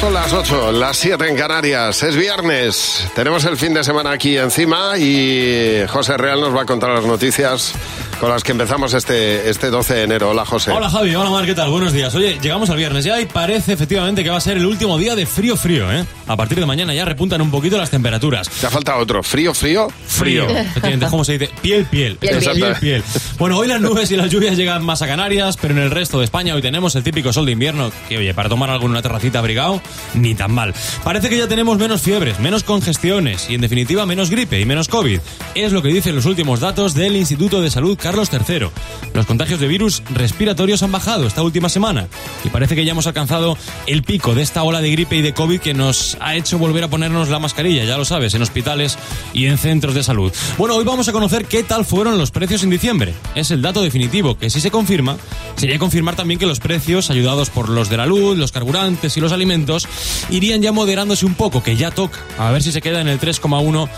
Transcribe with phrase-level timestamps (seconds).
[0.00, 2.02] Son las 8, las 7 en Canarias.
[2.02, 3.08] Es viernes.
[3.14, 7.04] Tenemos el fin de semana aquí encima y José Real nos va a contar las
[7.04, 7.72] noticias
[8.20, 10.30] con las que empezamos este, este 12 de enero.
[10.30, 10.70] Hola, José.
[10.70, 11.14] Hola, Javi.
[11.14, 11.44] Hola, Mar.
[11.44, 11.70] ¿Qué tal?
[11.70, 12.14] Buenos días.
[12.14, 15.14] Oye, llegamos al viernes ya y parece efectivamente que va a ser el último día
[15.14, 16.04] de frío, frío, ¿eh?
[16.26, 18.48] A partir de mañana ya repuntan un poquito las temperaturas.
[18.48, 19.22] Te ha faltado otro.
[19.22, 20.48] Frío, frío, frío.
[20.48, 21.50] Efectivamente, ¿cómo se dice?
[21.62, 22.16] Piel, piel.
[22.16, 22.54] Piel, piel.
[22.54, 23.02] piel, piel.
[23.38, 26.18] Bueno, hoy las nubes y las lluvias llegan más a Canarias, pero en el resto
[26.18, 29.38] de España hoy tenemos el típico sol de invierno, que oye, para tomar alguna terracita
[29.38, 29.80] abrigado,
[30.14, 30.74] ni tan mal.
[31.04, 34.88] Parece que ya tenemos menos fiebres, menos congestiones y en definitiva menos gripe y menos
[34.88, 35.20] COVID.
[35.54, 38.68] Es lo que dicen los últimos datos del Instituto de Salud Carlos III.
[39.14, 42.06] Los contagios de virus respiratorios han bajado esta última semana
[42.44, 45.34] y parece que ya hemos alcanzado el pico de esta ola de gripe y de
[45.34, 48.96] COVID que nos ha hecho volver a ponernos la mascarilla, ya lo sabes, en hospitales
[49.32, 50.32] y en centros de salud.
[50.56, 53.12] Bueno, hoy vamos a conocer qué tal fueron los precios en diciembre.
[53.34, 55.16] Es el dato definitivo que si se confirma,
[55.56, 59.20] sería confirmar también que los precios, ayudados por los de la luz, los carburantes y
[59.20, 59.88] los alimentos,
[60.30, 62.20] irían ya moderándose un poco, que ya toca.
[62.38, 63.88] A ver si se queda en el 3,1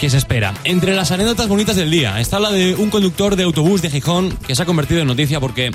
[0.00, 0.54] que se espera.
[0.64, 4.34] Entre las anécdotas bonitas del día está la de un conductor de autobús de Gijón
[4.46, 5.72] que se ha convertido en noticia porque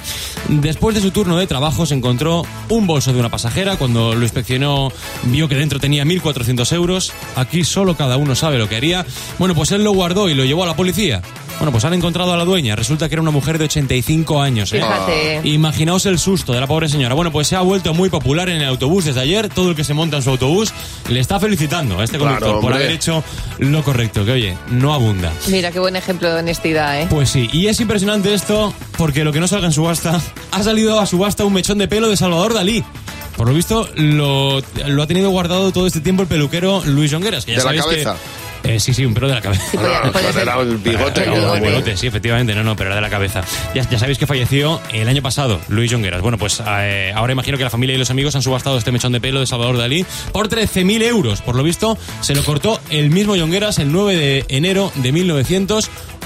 [0.49, 3.77] después de su turno de trabajo se encontró un bolso de una pasajera.
[3.77, 4.91] Cuando lo inspeccionó
[5.25, 7.13] vio que dentro tenía 1.400 euros.
[7.35, 9.05] Aquí solo cada uno sabe lo que haría.
[9.37, 11.21] Bueno, pues él lo guardó y lo llevó a la policía.
[11.57, 12.75] Bueno, pues han encontrado a la dueña.
[12.75, 14.73] Resulta que era una mujer de 85 años.
[14.73, 14.77] ¿eh?
[14.81, 15.41] Fíjate.
[15.47, 17.15] Imaginaos el susto de la pobre señora.
[17.15, 19.47] Bueno, pues se ha vuelto muy popular en el autobús desde ayer.
[19.49, 20.73] Todo el que se monta en su autobús
[21.09, 23.23] le está felicitando a este Claro, conductor por haber hecho
[23.59, 24.25] lo correcto.
[24.25, 25.31] Que oye, no abunda.
[25.47, 27.07] Mira qué buen ejemplo de honestidad, ¿eh?
[27.09, 30.19] Pues sí, y es impresionante esto porque lo que no salga en subasta,
[30.51, 32.83] ha salido a subasta un mechón de pelo de Salvador Dalí.
[33.37, 37.43] Por lo visto, lo, lo ha tenido guardado todo este tiempo el peluquero Luis Jongueras.
[37.45, 38.15] Que ya ¿De la sabéis que- cabeza?
[38.65, 39.63] Eh, sí, sí, un pelo de la cabeza.
[39.73, 41.23] No, era el bigote.
[41.23, 41.59] El bigote.
[41.61, 43.43] bigote, sí, efectivamente, no, no, pero era de la cabeza.
[43.73, 46.21] Ya, ya sabéis que falleció el año pasado, Luis Jongueras.
[46.21, 49.11] Bueno, pues eh, ahora imagino que la familia y los amigos han subastado este mechón
[49.11, 51.41] de pelo de Salvador Dalí por 13.000 euros.
[51.41, 55.11] Por lo visto, se lo cortó el mismo Jongueras el 9 de enero de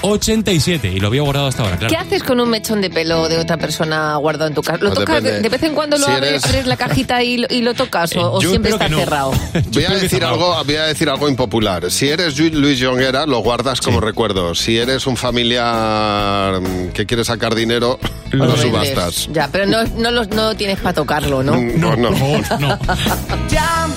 [0.03, 1.91] 1987 y lo había guardado hasta ahora, claro.
[1.93, 4.79] ¿Qué haces con un mechón de pelo de otra persona guardado en tu casa?
[4.81, 5.31] ¿Lo tocas depende.
[5.33, 7.61] de, de vez en cuando lo Si abres, eres- abres la cajita y lo, y
[7.61, 8.97] lo tocas o, Eh, o siempre está no.
[8.99, 9.31] cerrado?
[9.73, 11.91] Voy a, decir algo, voy a decir algo impopular.
[11.91, 14.55] Si eres Lu- Luis Jonguera, lo guardas como recuerdo.
[14.55, 17.99] Si eres un familiar mm, que quiere sacar dinero,
[18.31, 19.27] Lo subastas.
[19.33, 21.53] Ya, pero no, no, los- no tienes para tocarlo, ¿no?
[21.53, 22.09] Mm, pues no.
[22.09, 22.79] Por favor, no.
[23.49, 23.87] Ya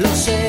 [0.00, 0.43] lo sé,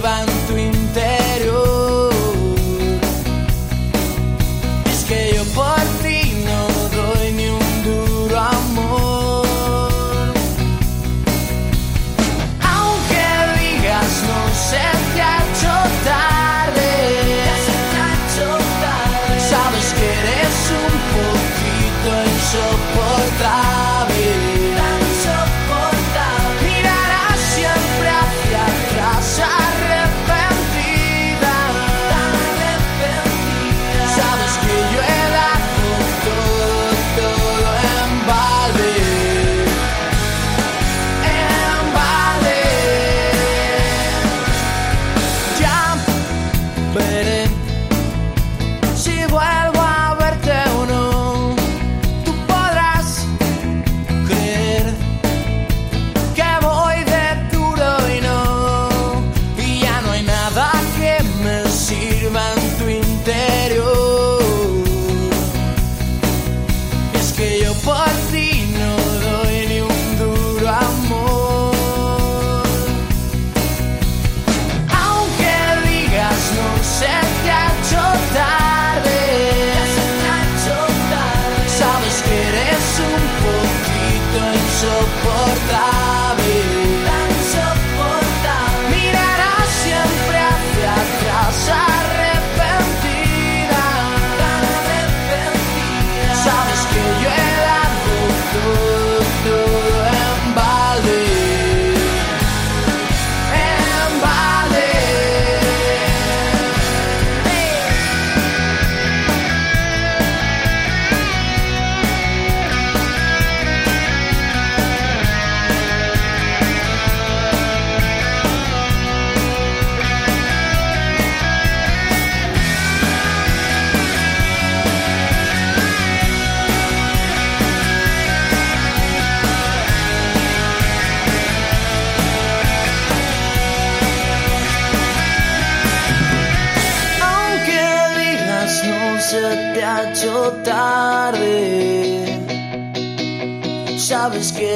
[0.00, 0.29] van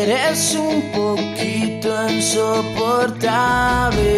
[0.04, 4.13] eres un poquito insoportable.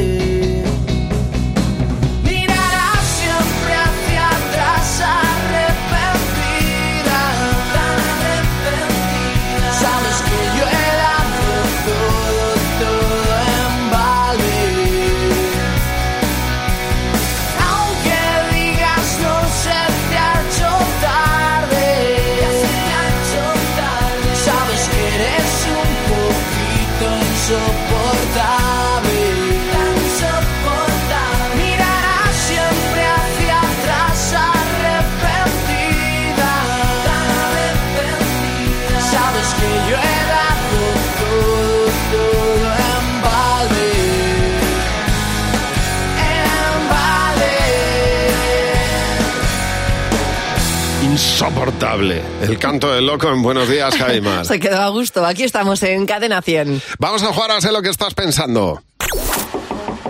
[51.76, 52.22] Insoportable.
[52.40, 54.46] El canto del loco en Buenos Días, Javi Mar.
[54.46, 55.26] Se quedó a gusto.
[55.26, 56.80] Aquí estamos en Cadena 100.
[56.98, 58.82] Vamos a jugar a sé lo que estás pensando.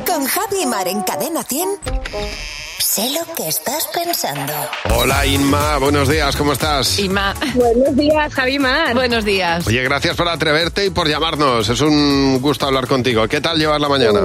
[0.07, 1.69] Con Javi y Mar en Cadena 100.
[2.97, 4.53] Sé lo que estás pensando.
[4.95, 6.99] Hola Inma, buenos días, ¿cómo estás?
[6.99, 8.95] Inma, Buenos días, Javi Mar.
[8.95, 9.67] buenos días.
[9.67, 11.69] Oye, gracias por atreverte y por llamarnos.
[11.69, 13.29] Es un gusto hablar contigo.
[13.29, 14.21] ¿Qué tal llevas la mañana?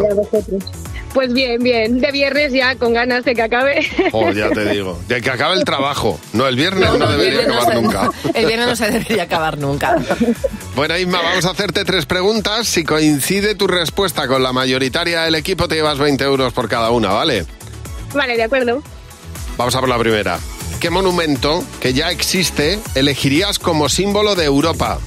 [1.14, 2.00] Pues bien, bien.
[2.00, 3.86] De viernes ya, con ganas de que acabe.
[4.14, 4.98] Oh, ya te digo.
[5.10, 6.18] De que acabe el trabajo.
[6.32, 8.10] No, el viernes no, debería viernes no acabar se- nunca.
[8.40, 9.98] El viernes no se debería acabar nunca.
[10.76, 12.68] Bueno, Inma, vamos a hacerte tres preguntas.
[12.68, 16.92] Si coincide tu respuesta con la mayoritaria del equipo, te llevas 20 euros por cada
[16.92, 17.46] una, ¿vale?
[18.14, 18.82] Vale, de acuerdo.
[19.58, 20.40] Vamos a por la primera.
[20.80, 25.00] ¿Qué monumento que ya existe elegirías como símbolo de Europa?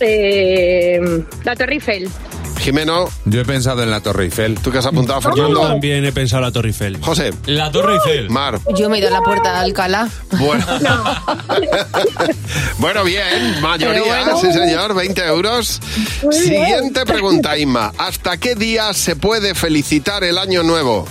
[0.00, 1.00] Eh,
[1.44, 2.10] la Torre Eiffel.
[2.58, 4.56] Jimeno, Yo he pensado en la Torre Eiffel.
[4.60, 5.60] ¿tú qué has apuntado, Yo Fernando?
[5.62, 6.98] también he pensado la Torre Eiffel.
[7.00, 8.30] José, La Torre Eiffel.
[8.30, 8.60] Mar.
[8.76, 10.08] Yo me he ido a la puerta de Alcalá.
[10.38, 10.64] Bueno,
[12.78, 14.40] bueno bien, mayoría, bueno.
[14.40, 15.80] sí señor, 20 euros.
[16.22, 16.44] Muy bien.
[16.66, 17.92] Siguiente pregunta, Inma.
[17.98, 21.08] ¿Hasta qué día se puede felicitar el año nuevo?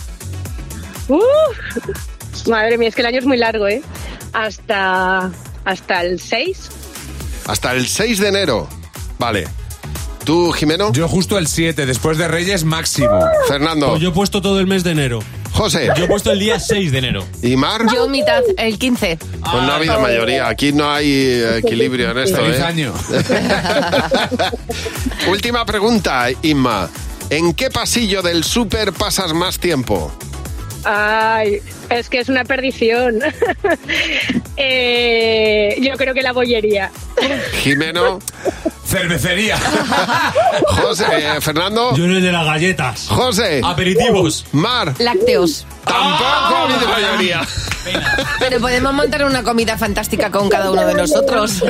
[1.07, 2.47] Uf.
[2.47, 3.81] Madre mía, es que el año es muy largo, ¿eh?
[4.33, 5.31] Hasta,
[5.65, 6.69] hasta el 6.
[7.47, 8.67] Hasta el 6 de enero.
[9.19, 9.47] Vale.
[10.23, 10.91] ¿Tú, Jimeno?
[10.93, 13.19] Yo justo el 7, después de Reyes máximo.
[13.47, 13.89] Fernando.
[13.89, 15.19] Pues yo he puesto todo el mes de enero.
[15.51, 15.89] José.
[15.97, 17.25] Yo he puesto el día 6 de enero.
[17.41, 17.85] ¿Y Mar?
[17.93, 19.17] Yo mitad, el 15.
[19.17, 20.47] Pues no ha habido mayoría.
[20.47, 22.63] Aquí no hay equilibrio en esto, Feliz ¿eh?
[22.63, 22.93] año.
[25.29, 26.89] Última pregunta, Inma.
[27.29, 30.11] ¿En qué pasillo del súper pasas más tiempo?
[30.83, 33.19] Ay, es que es una perdición.
[34.63, 36.91] Eh, yo creo que la bollería.
[37.63, 38.19] Jimeno,
[38.91, 39.57] Cervecería.
[40.67, 43.07] José, eh, Fernando, Yo el de las galletas.
[43.07, 44.43] José, Aperitivos.
[44.51, 44.93] Mar.
[44.99, 45.65] Lácteos.
[45.85, 47.41] Tampoco habido mayoría.
[48.39, 51.63] Pero podemos montar una comida fantástica con cada uno de nosotros.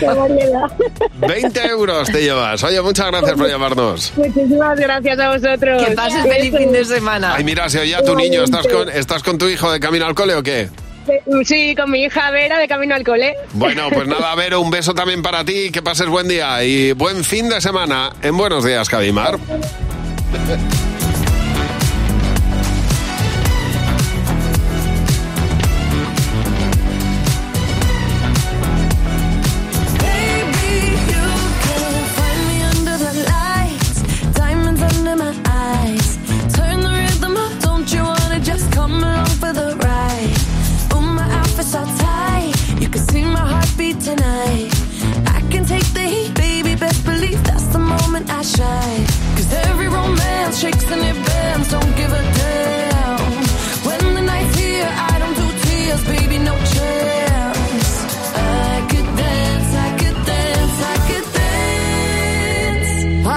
[0.00, 0.72] Qué variedad.
[1.18, 2.64] 20 euros te llevas.
[2.64, 4.12] Oye, muchas gracias por llamarnos.
[4.16, 5.84] Muchísimas gracias a vosotros.
[5.84, 7.36] Que pases feliz fin de semana.
[7.36, 8.42] Ay, mira, se oye a tu niño.
[8.42, 10.68] ¿Estás con, ¿Estás con tu hijo de camino al cole o qué?
[11.44, 13.34] Sí, con mi hija Vera de camino al cole.
[13.52, 15.70] Bueno, pues nada, Vero, un beso también para ti.
[15.70, 19.38] Que pases buen día y buen fin de semana en Buenos Días, Javimar.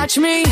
[0.08, 0.18] Dance.
[0.18, 0.47] Watch me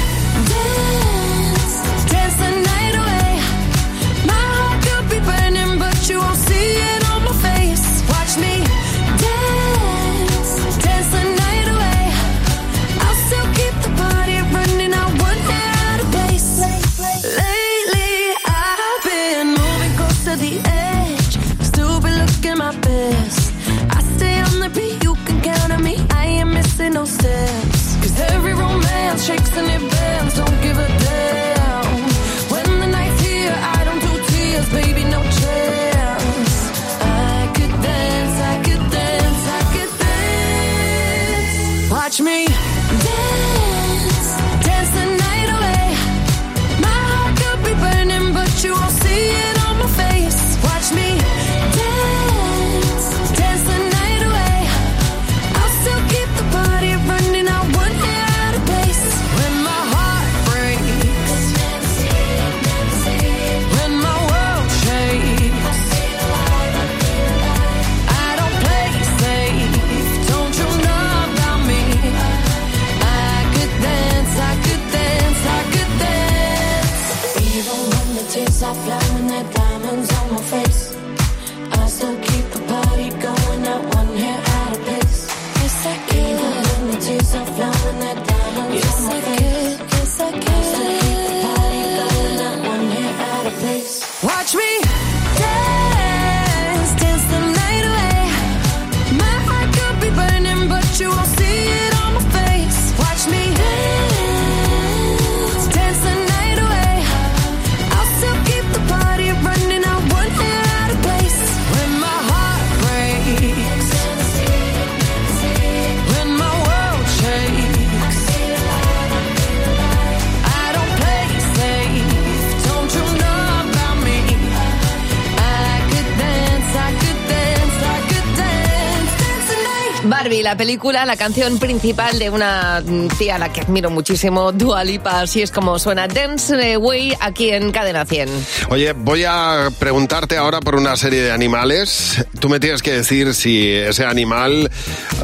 [130.46, 134.84] la película, la canción principal de una mm, tía a la que admiro muchísimo, Dua
[134.84, 138.30] Lipa, así es como suena Dance Away aquí en Cadena 100.
[138.70, 142.24] Oye, voy a preguntarte ahora por una serie de animales.
[142.40, 144.70] Tú me tienes que decir si ese animal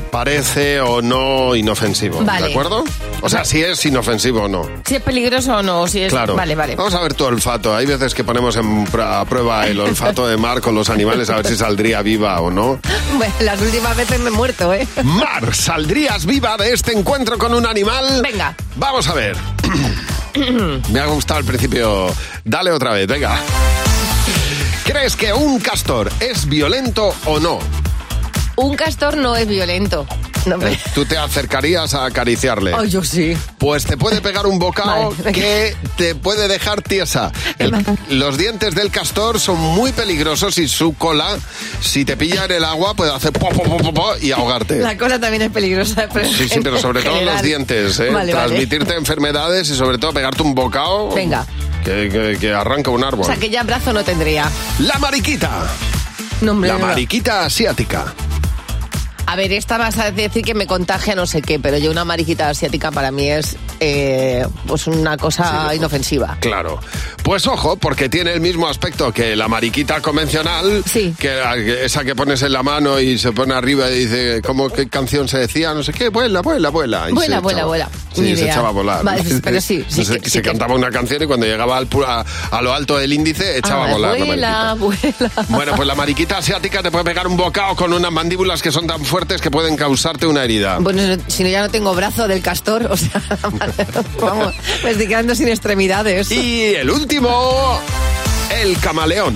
[0.10, 2.24] parece o no inofensivo.
[2.24, 2.48] Vale.
[2.48, 2.84] ¿De acuerdo?
[3.22, 4.68] O sea, si es inofensivo o no.
[4.86, 6.12] Si es peligroso o no, si es...
[6.12, 6.36] Claro.
[6.36, 6.76] Vale, vale.
[6.76, 7.76] Vamos a ver tu olfato.
[7.76, 11.30] Hay veces que ponemos en pr- a prueba el olfato de Mar con los animales
[11.30, 12.80] a ver si saldría viva o no.
[13.22, 14.88] Bueno, las últimas veces me he muerto, ¿eh?
[15.12, 18.22] Mar, ¿saldrías viva de este encuentro con un animal?
[18.24, 18.56] Venga.
[18.78, 19.36] Vamos a ver.
[20.90, 22.08] Me ha gustado el principio.
[22.46, 23.38] Dale otra vez, venga.
[24.86, 27.60] ¿Crees que un castor es violento o no?
[28.56, 30.08] Un castor no es violento.
[30.46, 32.74] No, Eh, ¿Tú te acercarías a acariciarle?
[32.76, 33.38] Ay, yo sí.
[33.60, 35.32] Pues te puede pegar un bocado Vale.
[35.34, 37.32] que te puede dejar tiesa.
[37.60, 37.74] El-
[38.10, 41.38] los dientes del castor son muy peligrosos y su cola,
[41.82, 44.80] si te pilla en el agua, puede hacer po, po, po, po, po y ahogarte.
[44.80, 46.08] La cola también es peligrosa.
[46.12, 48.10] Pero Sí, sí, pero sobre todo los dientes, ¿eh?
[48.10, 48.48] Vale, vale.
[48.48, 51.10] Transmitirte enfermedades y sobre todo pegarte un bocado.
[51.14, 51.46] Venga.
[51.86, 53.22] Que, que- que arranca un árbol.
[53.22, 54.50] O sea, que ya brazo no tendría.
[54.80, 55.68] La mariquita.
[56.42, 56.88] No, hombre, La no.
[56.88, 58.14] mariquita asiática.
[59.32, 62.04] A ver, esta vas a decir que me contagia no sé qué, pero yo una
[62.04, 66.36] mariquita asiática para mí es eh, pues una cosa inofensiva.
[66.42, 66.82] Claro.
[67.24, 71.16] Pues ojo, porque tiene el mismo aspecto que la mariquita convencional, Sí.
[71.18, 74.70] que la- esa que pones en la mano y se pone arriba y dice, ¿cómo
[74.70, 75.74] qué canción se decía?
[75.74, 77.10] No sé qué, vuela, vuela, vuela.
[77.10, 77.90] Y Vuela, vuela, echaba- vuela.
[78.14, 78.52] Sí, Ni se idea.
[78.52, 79.04] echaba a volar.
[79.06, 81.78] Vale, pero sí, sí se, que- se sí que- cantaba una canción y cuando llegaba
[81.78, 85.14] al a, a lo alto del índice echaba Ah, a volar la vuela, mariquita.
[85.30, 85.46] vuela.
[85.48, 88.86] Bueno, pues la mariquita asiática te puede pegar un bocado con unas mandíbulas que son
[88.88, 90.78] tan fuertes que pueden causarte una herida.
[90.80, 93.22] Bueno, si no ya no tengo brazo del castor, o sea,
[94.22, 96.32] vamos, me estoy quedando sin extremidades.
[96.32, 97.80] Y el último,
[98.62, 99.36] el camaleón.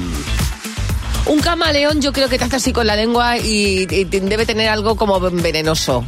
[1.27, 4.69] Un camaleón yo creo que te hace así con la lengua y, y debe tener
[4.69, 6.03] algo como venenoso,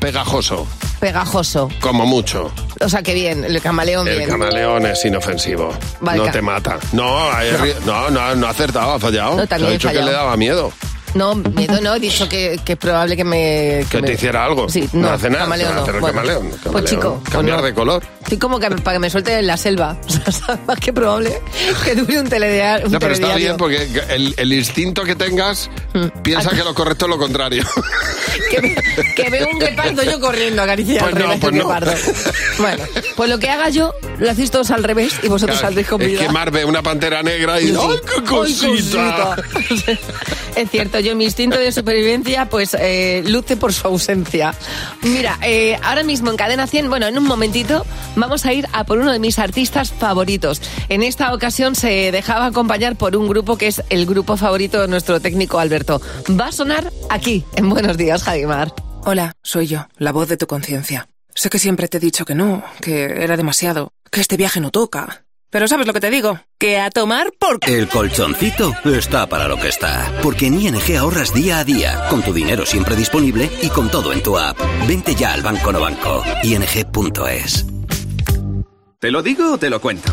[0.00, 0.66] Pegajoso,
[1.00, 1.68] pegajoso.
[1.80, 2.52] como mucho.
[2.80, 4.30] O sea, que bien, el camaleón El bien.
[4.30, 5.72] camaleón es inofensivo.
[6.00, 6.78] Vale, no te mata.
[6.92, 7.30] No,
[7.86, 9.36] no, no, no ha acertado, ha fallado.
[9.36, 10.10] No, también ha he dicho que fallado.
[10.10, 10.72] le daba miedo.
[11.18, 13.84] No, miedo no, he dicho que, que es probable que me...
[13.90, 14.68] Que me- te hiciera algo.
[14.68, 15.44] Sí, no, hace nada.
[15.44, 15.82] camaleón no.
[15.84, 16.48] Bueno, camaleón.
[16.48, 16.86] pues Camaleón.
[16.86, 17.64] chico, pues Cambiar no.
[17.64, 18.02] de color.
[18.22, 19.96] Estoy como que para que me suelte en la selva.
[20.06, 20.66] O sea, ¿sabes?
[20.66, 21.40] más que probable
[21.84, 22.88] que dure un, telediario.
[22.88, 26.20] No, pero está bien porque el, el instinto que tengas Mm.
[26.22, 27.64] piensa que lo correcto es lo contrario.
[28.50, 28.76] que, ve-
[29.16, 31.64] que veo un guepardo yo corriendo a acariciar Pues no, pues no.
[32.58, 32.84] Bueno,
[33.16, 36.02] pues lo que haga yo, lo hacéis todos al revés y vosotros Claro, saldréis con
[36.02, 36.20] es vida.
[36.20, 37.74] que Mar ve una pantera negra y Sí.
[37.80, 39.36] ¡ay, qué Ay, cosita!
[39.52, 39.98] cosita.
[40.56, 44.54] es cierto, yo mi instinto de supervivencia pues eh, luce por su ausencia.
[45.02, 47.84] Mira, eh, ahora mismo en Cadena 100, bueno, en un momentito
[48.16, 50.60] vamos a ir a por uno de mis artistas favoritos.
[50.88, 54.88] En esta ocasión se dejaba acompañar por un grupo que es el grupo favorito de
[54.88, 56.00] nuestro técnico Alberto.
[56.28, 58.72] Va a sonar aquí, en Buenos Días, Javimar.
[59.04, 61.08] Hola, soy yo, la voz de tu conciencia.
[61.34, 64.70] Sé que siempre te he dicho que no, que era demasiado, que este viaje no
[64.70, 65.24] toca.
[65.50, 66.38] Pero ¿sabes lo que te digo?
[66.58, 67.58] Que a tomar por...
[67.62, 70.12] El colchoncito está para lo que está.
[70.22, 74.12] Porque en ING ahorras día a día, con tu dinero siempre disponible y con todo
[74.12, 74.58] en tu app.
[74.86, 76.22] Vente ya al Banco No Banco.
[76.42, 77.64] ING.es.
[78.98, 80.12] ¿Te lo digo o te lo cuento?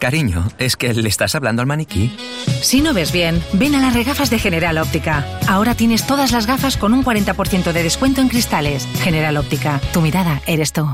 [0.00, 2.16] Cariño, ¿es que le estás hablando al maniquí?
[2.62, 5.26] Si no ves bien, ven a las regafas de General Óptica.
[5.46, 8.88] Ahora tienes todas las gafas con un 40% de descuento en cristales.
[9.02, 10.88] General Óptica, tu mirada eres tú.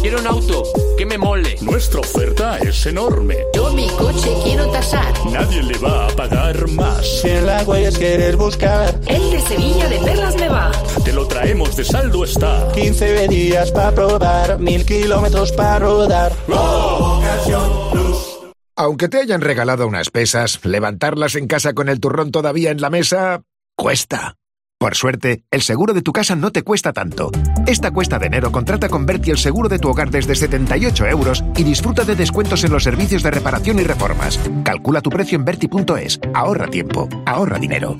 [0.00, 0.62] Quiero un auto
[0.96, 1.56] que me mole.
[1.60, 3.36] Nuestra oferta es enorme.
[3.54, 5.12] Yo mi coche quiero tasar.
[5.30, 7.20] Nadie le va a pagar más.
[7.20, 10.70] Si en la huellas quieres buscar, El de Sevilla de Perlas me va.
[11.04, 12.68] Te lo traemos de saldo está.
[12.72, 16.32] 15 días para probar, mil kilómetros para rodar.
[18.76, 22.88] Aunque te hayan regalado unas pesas, levantarlas en casa con el turrón todavía en la
[22.88, 23.42] mesa
[23.76, 24.36] cuesta.
[24.78, 27.30] Por suerte, el seguro de tu casa no te cuesta tanto.
[27.66, 31.44] Esta cuesta de enero contrata con Berti el seguro de tu hogar desde 78 euros
[31.54, 34.40] y disfruta de descuentos en los servicios de reparación y reformas.
[34.64, 36.18] Calcula tu precio en Berti.es.
[36.32, 37.98] Ahorra tiempo, ahorra dinero.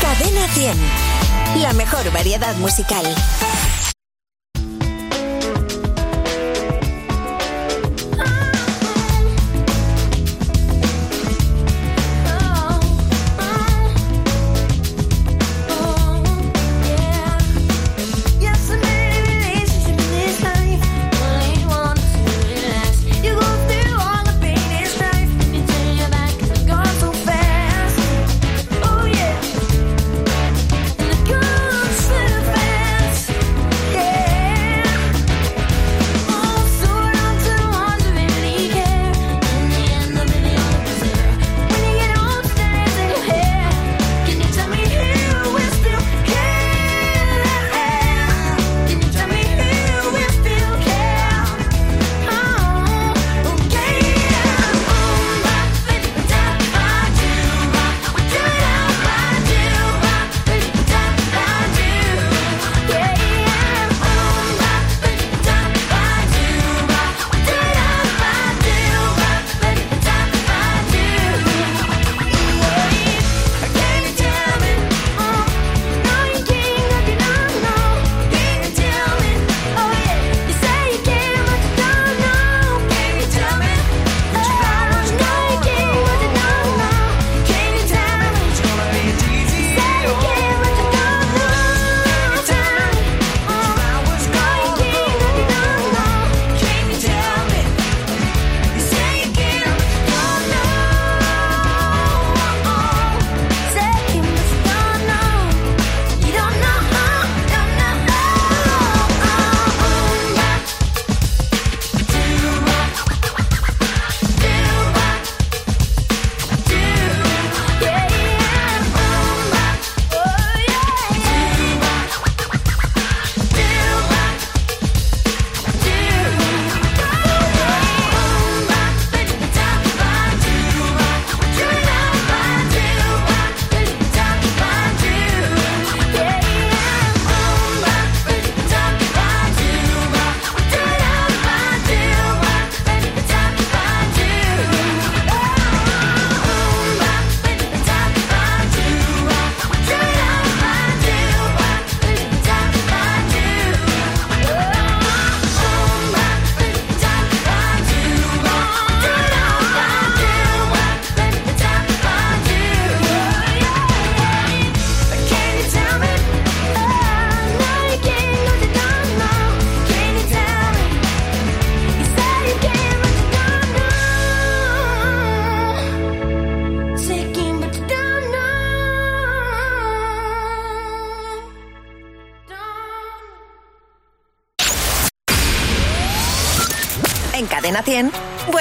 [0.00, 0.76] Cadena 100.
[1.62, 3.06] La mejor variedad musical.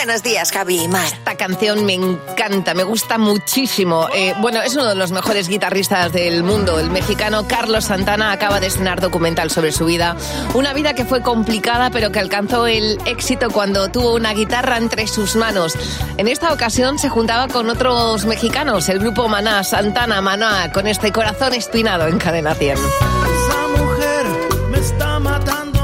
[0.06, 1.04] Buenos días, Javi y Mar.
[1.04, 4.08] Esta canción me encanta, me gusta muchísimo.
[4.13, 6.80] Eh, bueno, es uno de los mejores guitarristas del mundo.
[6.80, 10.15] El mexicano Carlos Santana acaba de estrenar documental sobre su vida.
[10.54, 15.08] Una vida que fue complicada, pero que alcanzó el éxito cuando tuvo una guitarra entre
[15.08, 15.74] sus manos.
[16.18, 21.12] En esta ocasión se juntaba con otros mexicanos, el grupo Maná, Santana, Maná, con este
[21.12, 22.78] corazón espinado en Cadena 100.
[22.78, 24.26] Esa mujer
[24.70, 25.75] me está matando,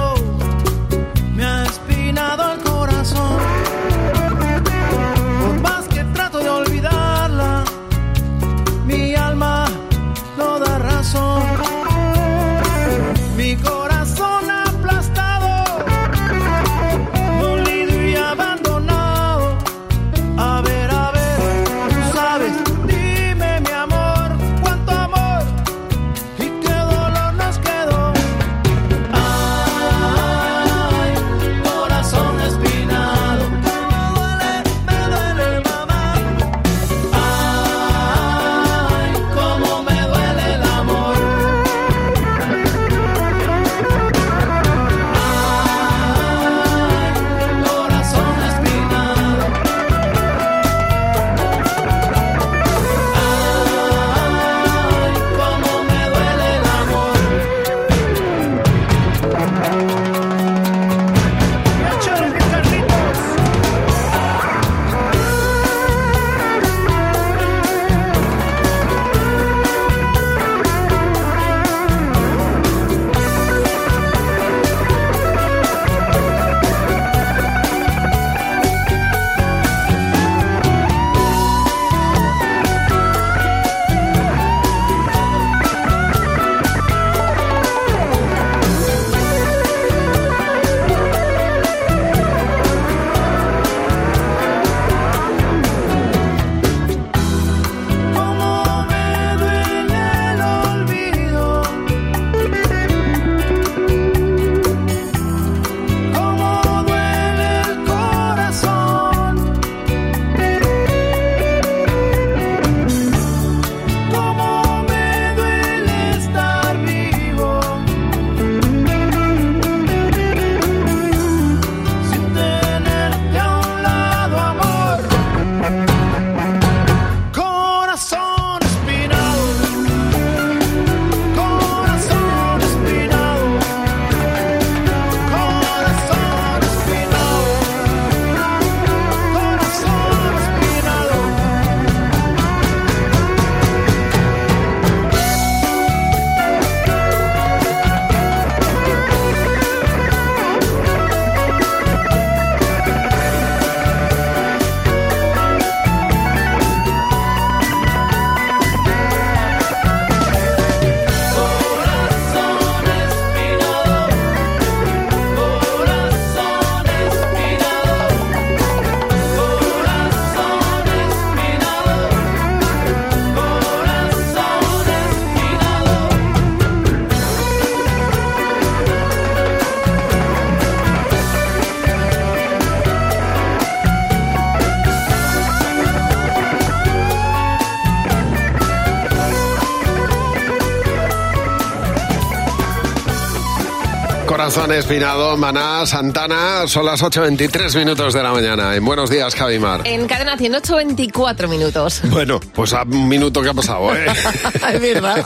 [194.54, 198.76] Corazón Espinado, Maná, Santana, son las 8.23 minutos de la mañana.
[198.76, 199.88] En Buenos Días, Javimar.
[199.88, 202.02] En cadena 100, 8.24 minutos.
[202.10, 204.08] Bueno, pues a un minuto que ha pasado, ¿eh?
[204.74, 205.24] es verdad.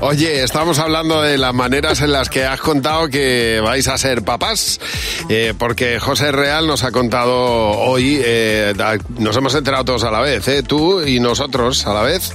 [0.00, 4.22] Oye, estamos hablando de las maneras en las que has contado que vais a ser
[4.22, 4.80] papás,
[5.30, 8.74] eh, porque José Real nos ha contado hoy, eh,
[9.16, 10.62] nos hemos enterado todos a la vez, ¿eh?
[10.62, 12.34] tú y nosotros a la vez,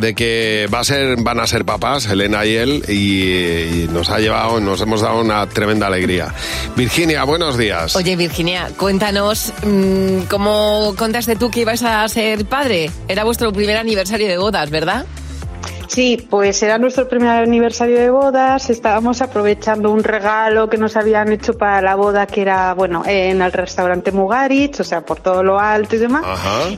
[0.00, 4.10] de que va a ser, van a ser papás, Elena y él, y, y nos
[4.10, 6.34] ha llevado, nos hemos dado una tremenda alegría.
[6.76, 7.94] Virginia, buenos días.
[7.94, 12.90] Oye, Virginia, cuéntanos, mm, ¿cómo contaste tú que ibas a ser padre?
[13.08, 15.04] Era vuestro primer aniversario de bodas, ¿verdad?
[15.90, 18.70] Sí, pues era nuestro primer aniversario de bodas.
[18.70, 23.42] Estábamos aprovechando un regalo que nos habían hecho para la boda, que era, bueno, en
[23.42, 26.24] el restaurante Mugarich, o sea, por todo lo alto y demás.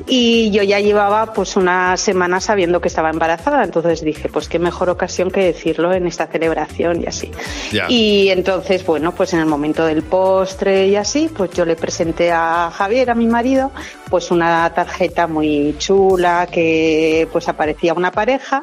[0.06, 4.58] Y yo ya llevaba pues una semana sabiendo que estaba embarazada, entonces dije, pues qué
[4.58, 7.30] mejor ocasión que decirlo en esta celebración y así.
[7.70, 7.84] Ya.
[7.90, 12.32] Y entonces, bueno, pues en el momento del postre y así, pues yo le presenté
[12.32, 13.72] a Javier, a mi marido,
[14.08, 18.62] pues una tarjeta muy chula que pues aparecía una pareja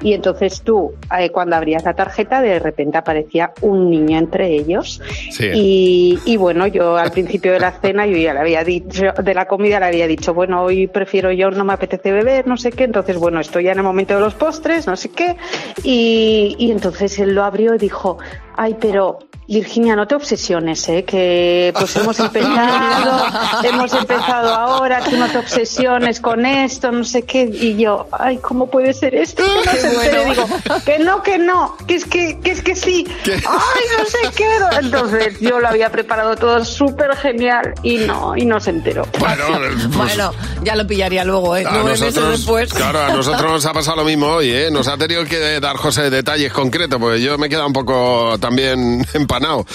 [0.00, 5.00] y entonces tú, eh, cuando abrías la tarjeta, de repente aparecía un niño entre ellos.
[5.30, 5.50] Sí.
[5.54, 9.34] Y, y bueno, yo al principio de la cena, yo ya le había dicho, de
[9.34, 12.70] la comida le había dicho, bueno, hoy prefiero yo, no me apetece beber, no sé
[12.70, 12.84] qué.
[12.84, 15.36] Entonces, bueno, estoy ya en el momento de los postres, no sé qué.
[15.82, 18.18] Y, y entonces él lo abrió y dijo,
[18.58, 21.04] ay, pero Virginia, no te obsesiones, ¿eh?
[21.04, 23.24] que pues hemos empezado,
[23.62, 27.44] hemos empezado ahora, tú no te obsesiones con esto, no sé qué.
[27.50, 29.42] Y yo, ay, ¿cómo puede ser esto?
[29.42, 30.24] Que no se entere.
[30.26, 30.46] Digo,
[30.84, 33.06] que no, que no, que es que, que es que sí.
[33.24, 34.46] Ay, no sé qué.
[34.82, 39.06] Entonces yo lo había preparado todo súper genial y no, y no se enteró.
[39.18, 41.64] Bueno, pues- Bueno, ya lo pillaría luego, ¿eh?
[41.84, 42.74] Meses nosotros, después.
[42.74, 44.68] claro, a nosotros nos ha pasado lo mismo hoy, ¿eh?
[44.70, 48.36] Nos ha tenido que dar José detalles concretos, porque yo me he quedado un poco
[48.48, 49.66] también empanado.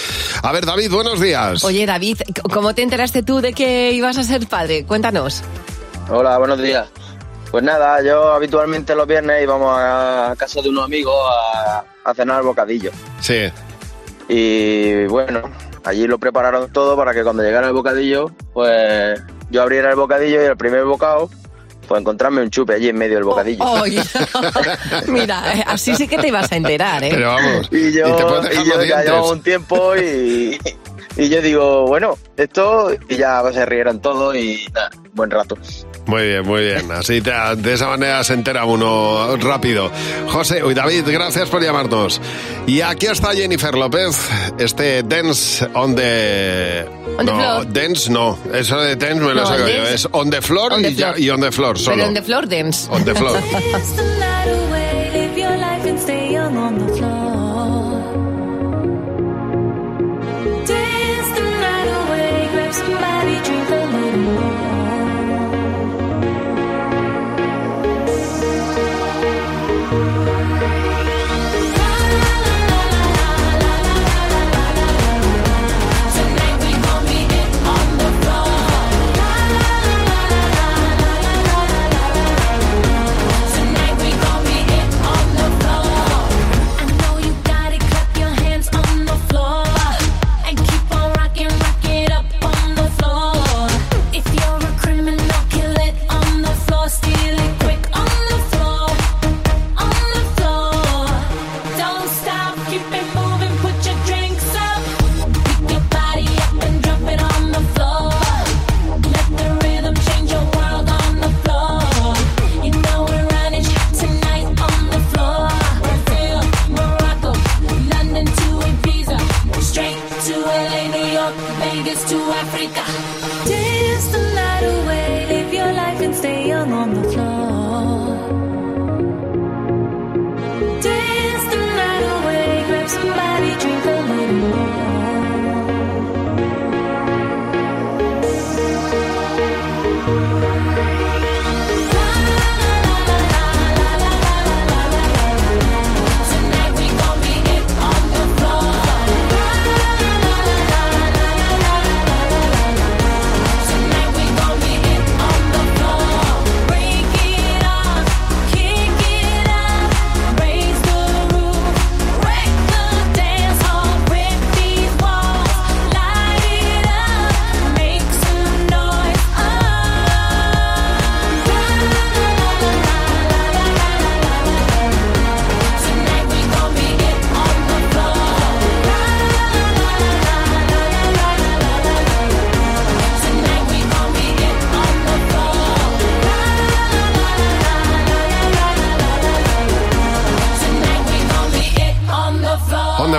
[0.41, 1.63] A ver, David, buenos días.
[1.63, 2.17] Oye, David,
[2.51, 4.83] ¿cómo te enteraste tú de que ibas a ser padre?
[4.85, 5.43] Cuéntanos.
[6.09, 6.87] Hola, buenos días.
[7.51, 12.41] Pues nada, yo habitualmente los viernes íbamos a casa de unos amigos a, a cenar
[12.41, 12.89] bocadillo.
[13.21, 13.51] Sí.
[14.27, 15.43] Y bueno,
[15.83, 20.41] allí lo prepararon todo para que cuando llegara el bocadillo, pues yo abriera el bocadillo
[20.41, 21.29] y el primer bocado,
[21.87, 23.63] pues encontrarme un chupe allí en medio del bocadillo.
[23.63, 24.01] Oye,
[25.07, 27.15] mira, eh, así sí que te ibas a enterar, ¿eh?
[27.71, 30.59] Y yo, y te puedes dejar y yo ya llevaba un tiempo y,
[31.17, 35.57] y yo digo, bueno, esto, y ya se rieron todos y nada, buen rato.
[36.05, 36.91] Muy bien, muy bien.
[36.91, 39.89] Así te- de esa manera se entera uno rápido.
[40.27, 42.19] José, uy, David, gracias por llamarnos.
[42.67, 44.17] Y aquí está Jennifer López,
[44.57, 46.85] este Dance on the...
[47.17, 47.71] On the no, floor.
[47.73, 49.83] Dance no, eso de dance me lo No, saco yo.
[49.87, 51.95] Es on the floor, On the y, ya- y on the floor solo.
[51.95, 52.07] Pero The.
[52.09, 52.47] On the floor.
[52.49, 53.39] Dance the on the floor.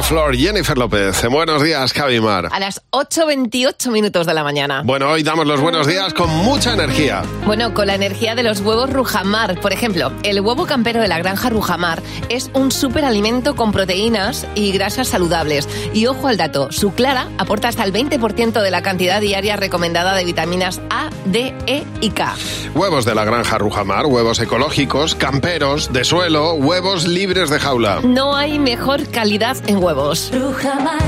[0.04, 1.24] floor, Jennifer López.
[1.30, 2.48] Buenos días, Cabimar.
[2.52, 4.82] A las 8.28 minutos de la mañana.
[4.84, 7.22] Bueno, hoy damos los buenos días con mucha energía.
[7.46, 9.58] Bueno, con la energía de los huevos Rujamar.
[9.60, 14.72] Por ejemplo, el huevo campero de la granja Rujamar es un superalimento con proteínas y
[14.72, 15.66] grasas saludables.
[15.94, 20.14] Y ojo al dato, su clara aporta hasta el 20% de la cantidad diaria recomendada
[20.14, 22.34] de vitaminas A, D, E y K.
[22.74, 28.00] Huevos de la granja Rujamar, huevos ecológicos, camperos, de suelo, huevos libres de jaula.
[28.02, 29.93] No hay mejor calidad en huevos.
[29.94, 30.98] Rujamar, Rujamar,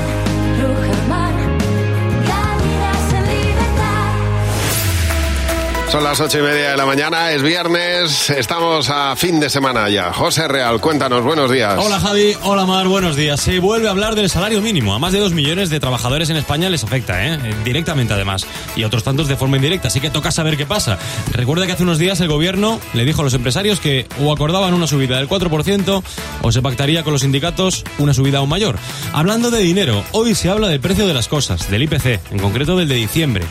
[5.97, 9.89] Son las ocho y media de la mañana, es viernes, estamos a fin de semana
[9.89, 10.13] ya.
[10.13, 11.75] José Real, cuéntanos, buenos días.
[11.75, 13.41] Hola Javi, hola Mar, buenos días.
[13.41, 14.93] Se vuelve a hablar del salario mínimo.
[14.93, 17.39] A más de dos millones de trabajadores en España les afecta, ¿eh?
[17.43, 18.45] Eh, directamente además.
[18.75, 20.99] Y a otros tantos de forma indirecta, así que toca saber qué pasa.
[21.31, 24.75] Recuerda que hace unos días el gobierno le dijo a los empresarios que o acordaban
[24.75, 26.03] una subida del 4%
[26.43, 28.77] o se pactaría con los sindicatos una subida aún mayor.
[29.13, 32.77] Hablando de dinero, hoy se habla del precio de las cosas, del IPC, en concreto
[32.77, 33.47] del de diciembre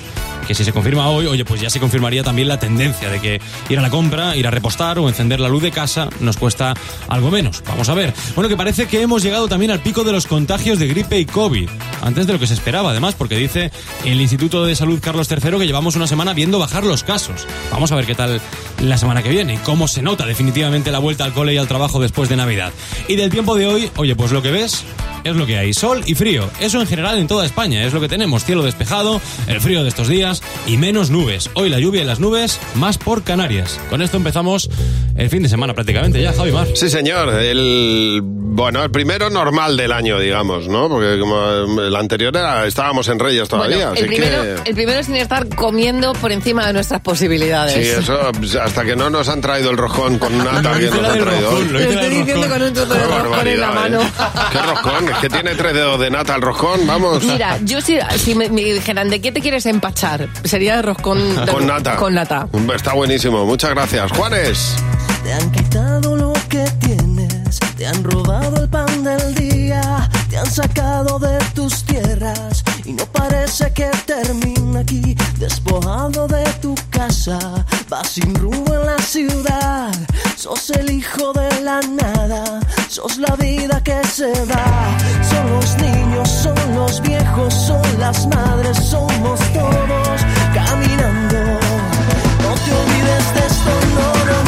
[0.47, 3.41] que si se confirma hoy, oye, pues ya se confirmaría también la tendencia de que
[3.69, 6.75] ir a la compra, ir a repostar o encender la luz de casa nos cuesta
[7.09, 7.63] algo menos.
[7.67, 8.15] Vamos a ver.
[8.35, 11.27] Bueno, que parece que hemos llegado también al pico de los contagios de gripe y
[11.27, 11.69] COVID,
[12.03, 13.71] antes de lo que se esperaba, además, porque dice
[14.05, 17.47] el Instituto de Salud Carlos III que llevamos una semana viendo bajar los casos.
[17.71, 18.41] Vamos a ver qué tal
[18.81, 21.69] la semana que viene y cómo se nota definitivamente la vuelta al cole y al
[21.69, 22.73] trabajo después de Navidad.
[23.09, 24.85] Y del tiempo de hoy, oye, pues lo que ves
[25.25, 25.75] es lo que hay.
[25.75, 26.49] Sol y frío.
[26.61, 28.45] Eso en general en toda España es lo que tenemos.
[28.45, 30.36] Cielo despejado, el frío de estos días
[30.67, 31.51] y menos nubes.
[31.55, 33.81] Hoy la lluvia y las nubes más por Canarias.
[33.91, 34.71] Con esto empezamos
[35.17, 36.69] el fin de semana prácticamente ya, Javi Mar.
[36.75, 37.29] Sí, señor.
[37.35, 40.89] El, bueno, el primero normal del año, digamos, ¿no?
[40.89, 43.77] Porque como el anterior era, estábamos en Reyes todavía.
[43.77, 44.71] Bueno, así el, primero, que...
[44.71, 47.75] el primero sin estar comiendo por encima de nuestras posibilidades.
[47.75, 51.05] Sí, eso, pues, hasta que no nos han traído el rojón con nata que nos
[51.05, 51.61] han traído.
[51.65, 54.03] Lo estoy diciendo con un trozo de roscón en la barbaridad, mano.
[54.03, 54.11] ¿eh?
[54.53, 55.09] ¿Qué roscón?
[55.09, 57.25] Es que tiene tres dedos de nata el roscón, vamos.
[57.25, 61.19] Mira, yo si, si me, me dijeran de qué te quieres empachar, sería de roscón
[61.47, 61.97] de- Con nata.
[61.97, 62.49] Con nata.
[62.75, 64.11] Está buenísimo, muchas gracias.
[64.13, 64.77] Juanes.
[65.25, 67.06] Te han quitado lo que tienes,
[67.87, 73.05] te han robado el pan del día, te han sacado de tus tierras y no
[73.07, 77.39] parece que termina aquí, despojado de tu casa,
[77.89, 79.93] vas sin rumbo en la ciudad,
[80.37, 84.99] sos el hijo de la nada, sos la vida que se va,
[85.31, 90.21] son los niños, son los viejos, son las madres, somos todos
[90.53, 91.39] caminando.
[92.43, 94.46] No te olvides de esto, no, no.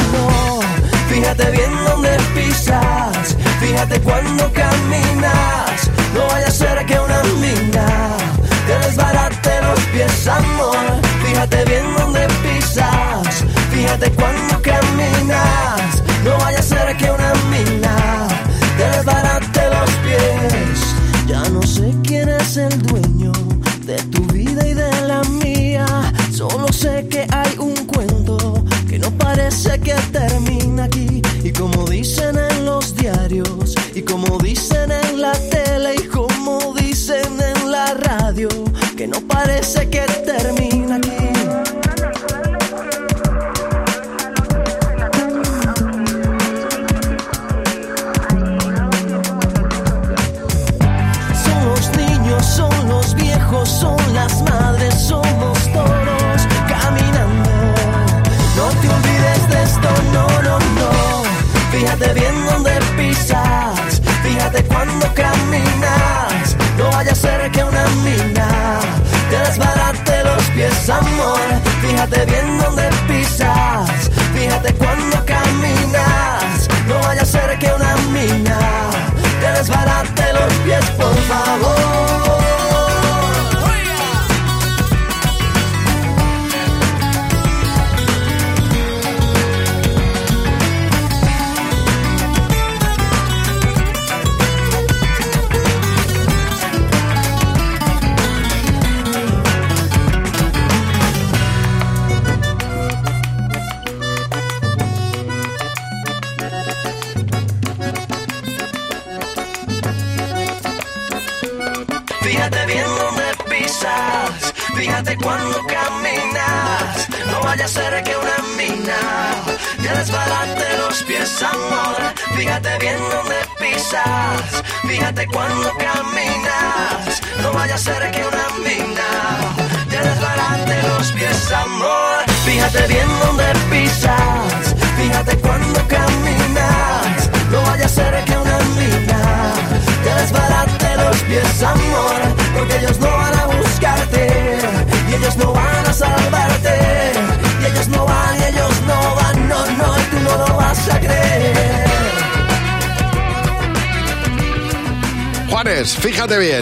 [1.39, 5.89] Fíjate bien dónde pisas, fíjate cuando caminas.
[6.13, 8.17] No vaya a ser que una mina
[8.67, 10.77] te desbarate los pies, amor.
[11.25, 16.03] Fíjate bien dónde pisas, fíjate cuando caminas.
[16.25, 18.27] No vaya a ser que una mina
[18.77, 20.97] te desbarate los pies.
[21.29, 23.31] Ya no sé quién es el dueño
[23.87, 25.87] de tu vida y de la mía.
[26.33, 31.23] Solo sé que hay un cuento que no parece que termina aquí.
[31.59, 37.73] Como dicen en los diarios, y como dicen en la tele, y como dicen en
[37.73, 38.49] la radio,
[38.97, 41.01] que no parece que termina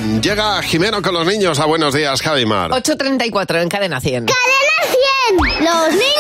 [0.01, 2.71] bien, llega Jimeno con los niños a Buenos Días, Javimar.
[2.71, 4.27] 8.34 en Cadena 100.
[4.27, 5.65] ¡Cadena 100!
[5.65, 6.16] ¡Los niños!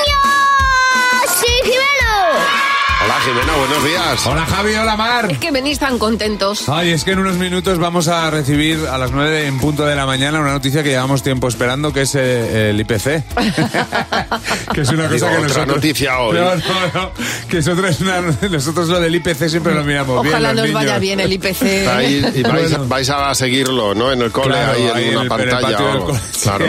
[3.28, 4.26] Hola Jimeno, buenos días.
[4.26, 5.28] Hola Javi, hola Mar.
[5.32, 6.68] Es que venís tan contentos.
[6.68, 9.96] Ay, es que en unos minutos vamos a recibir a las 9 en punto de
[9.96, 13.02] la mañana una noticia que llevamos tiempo esperando, que es eh, el IPC.
[14.74, 15.66] que es una Digo, cosa que otra nosotros...
[15.66, 16.38] noticia hoy.
[16.38, 16.60] No, no,
[16.94, 17.10] no.
[17.48, 20.32] Que es otra- es una- nosotros lo del IPC siempre lo miramos bien.
[20.34, 21.00] Ojalá los nos vaya niños.
[21.00, 21.62] bien el IPC.
[21.88, 22.86] Ahí, y vais, Bueno.
[22.86, 24.12] vais a seguirlo, ¿no?
[24.12, 25.60] En el cole, Claro, ahí en ahí en una el- en el pantalla.
[25.60, 26.06] patio o del algo.
[26.06, 26.20] cole.
[26.42, 26.66] Claro.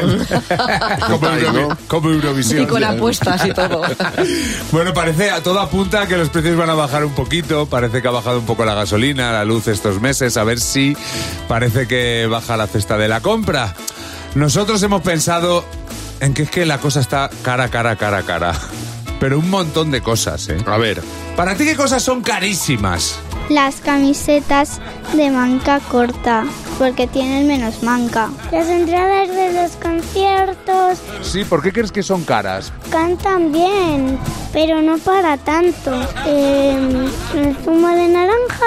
[1.47, 2.63] como, como Eurovisión.
[2.63, 3.81] Y con apuestas y todo.
[4.71, 7.65] Bueno, parece, a todo apunta que los precios van a bajar un poquito.
[7.65, 10.37] Parece que ha bajado un poco la gasolina, la luz estos meses.
[10.37, 10.95] A ver si
[11.47, 13.75] parece que baja la cesta de la compra.
[14.35, 15.65] Nosotros hemos pensado
[16.19, 18.53] en que es que la cosa está cara, cara, cara, cara.
[19.19, 20.57] Pero un montón de cosas, ¿eh?
[20.65, 21.01] A ver.
[21.35, 23.19] ¿Para ti qué cosas son carísimas?
[23.49, 24.79] Las camisetas
[25.13, 26.43] de manga corta,
[26.77, 28.29] porque tienen menos manga.
[28.51, 32.73] Las entradas de los conciertos Sí, ¿por qué crees que son caras?
[32.91, 34.19] cantan bien,
[34.53, 35.91] pero no para tanto.
[36.25, 38.65] Eh, el zumo de naranja,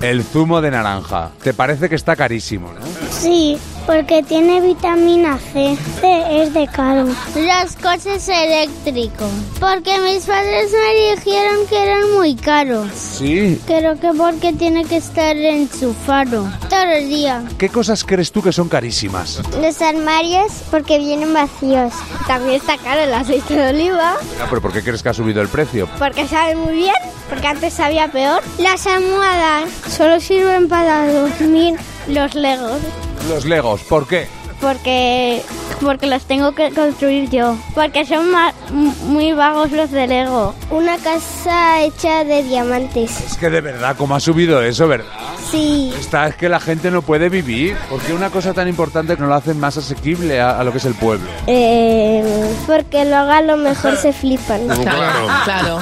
[0.00, 1.30] El zumo de naranja.
[1.42, 2.80] ¿Te parece que está carísimo, no?
[3.12, 3.58] sí,
[3.90, 5.76] porque tiene vitamina C.
[6.00, 7.06] C es de caro.
[7.06, 9.28] Los coches eléctricos,
[9.58, 12.88] porque mis padres me dijeron que eran muy caros.
[12.94, 13.60] Sí.
[13.66, 17.42] Creo que porque tiene que estar enchufado todo el día.
[17.58, 19.42] ¿Qué cosas crees tú que son carísimas?
[19.60, 21.92] Los armarios porque vienen vacíos.
[22.28, 24.14] También está caro el aceite de oliva.
[24.40, 25.88] Ah, pero ¿por qué crees que ha subido el precio?
[25.98, 26.94] Porque sabe muy bien,
[27.28, 28.40] porque antes sabía peor.
[28.58, 31.74] Las almohadas solo sirven para dormir
[32.08, 32.80] los legos.
[33.28, 34.28] Los Legos, ¿por qué?
[34.60, 35.42] Porque,
[35.80, 37.56] porque los tengo que construir yo.
[37.74, 40.54] Porque son ma- m- muy vagos los de Lego.
[40.70, 43.20] Una casa hecha de diamantes.
[43.20, 45.06] Es que de verdad, ¿cómo ha subido eso, verdad?
[45.50, 45.92] Sí.
[45.98, 47.76] Está, es que la gente no puede vivir.
[47.88, 50.84] porque una cosa tan importante no lo hacen más asequible a, a lo que es
[50.84, 51.26] el pueblo?
[51.46, 54.60] Eh, porque luego a lo mejor se flipan.
[54.80, 55.26] Claro.
[55.44, 55.78] Claro.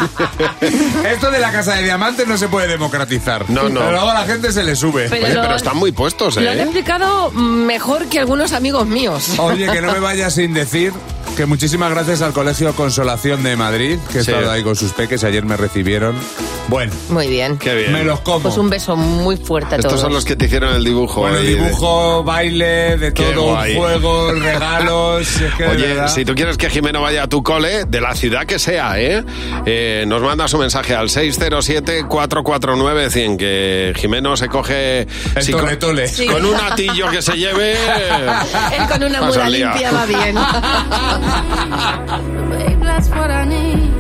[1.04, 3.48] Esto de la casa de diamantes no se puede democratizar.
[3.50, 3.80] No, no.
[3.80, 5.08] Pero luego a la gente se le sube.
[5.08, 6.62] Pero Oye, pero están muy puestos, Lo han ¿eh?
[6.62, 9.38] explicado mejor que algunos amigos míos.
[9.38, 10.92] Oye, que no me vaya sin decir
[11.36, 14.30] que muchísimas gracias al Colegio Consolación de Madrid, que he Sí.
[14.32, 16.16] estado ahí con sus peques, ayer me recibieron.
[16.68, 17.56] Bueno, Muy bien.
[17.58, 17.92] Qué bien.
[17.92, 18.40] me los como.
[18.40, 20.02] Pues un beso muy fuerte a Estos todos.
[20.02, 21.20] son los que te hicieron el dibujo.
[21.22, 23.74] Bueno, ahí de- dibujo, baile, de Qué todo, guay.
[23.76, 25.40] juegos, regalos.
[25.40, 28.44] es que Oye, si tú quieres que Jimeno vaya a tu cole, de la ciudad
[28.44, 29.24] que sea, ¿eh?
[29.64, 35.06] Eh, nos mandas un mensaje al 607-449-100, que Jimeno se coge...
[35.36, 36.06] El si tole, con, tole.
[36.08, 36.26] Sí.
[36.26, 37.76] con un atillo que se lleve...
[38.72, 40.34] Él con una vas muda limpia va bien.
[42.50, 43.90] Babe, that's what I need.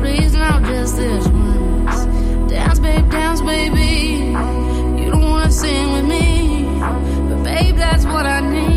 [0.00, 2.06] Please now just this once.
[2.48, 4.34] Dance, babe, dance, baby.
[5.02, 6.68] You don't wanna sing with me,
[7.28, 8.71] but babe, that's what I need.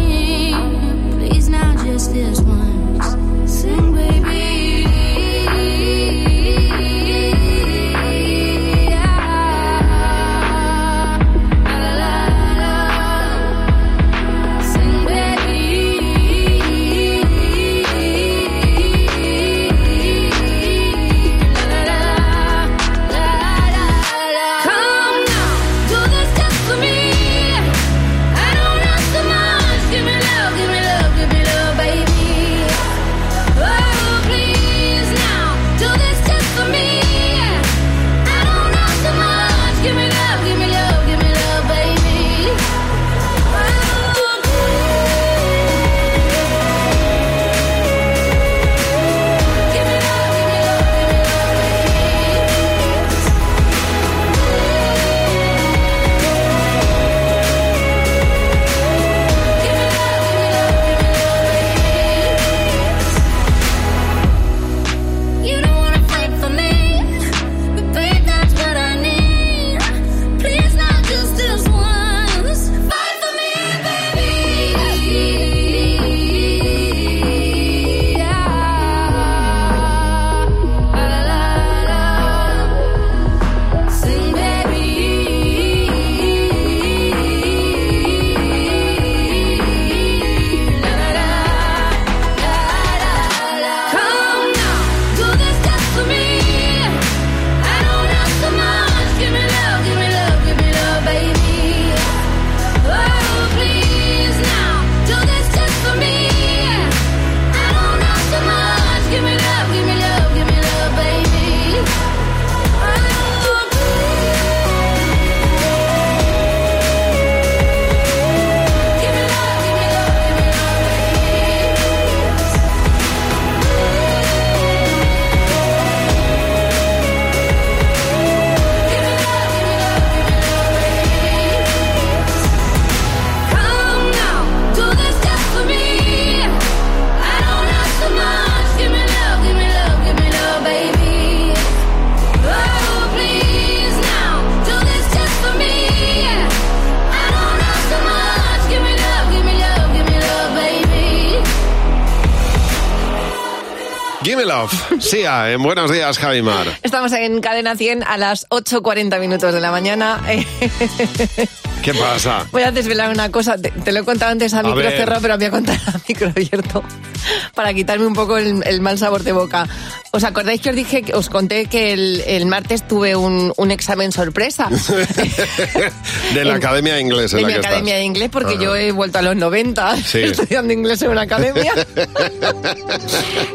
[155.26, 156.68] Sia, en Buenos Días, Javimar.
[156.84, 160.22] Estamos en Cadena 100 a las 8.40 minutos de la mañana.
[161.86, 162.46] ¿Qué pasa?
[162.52, 163.58] Voy a desvelar una cosa.
[163.58, 164.98] Te, te lo he contado antes a, A micro ver.
[164.98, 166.84] cerrado, pero voy a contar a micro abierto
[167.54, 169.68] para quitarme un poco el, el mal sabor de boca.
[170.12, 174.12] ¿Os acordáis que os dije, os conté que el, el martes tuve un, un examen
[174.14, 174.70] sorpresa
[176.34, 178.00] De la Academia de Inglés en de la mi que academia estás.
[178.00, 178.64] de inglés porque Ajá.
[178.64, 180.20] yo he vuelto a los 90 Sí.
[180.24, 181.74] estudiando inglés en una academia.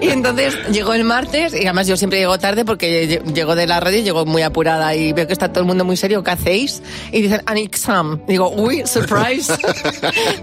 [0.00, 3.66] Y entonces llegó el martes, y además yo siempre llego tarde porque lle- llego de
[3.66, 6.30] la radio llego muy apurada y veo que está todo el mundo muy serio, ¿qué
[6.32, 6.82] hacéis?
[7.12, 8.19] Y dicen, an exam.
[8.26, 9.52] Digo, uy, surprise.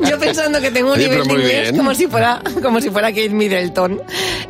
[0.02, 1.78] yo pensando que tengo un Oye, nivel de inglés bien.
[1.78, 4.02] como si fuera, como si fuera Kate Middleton.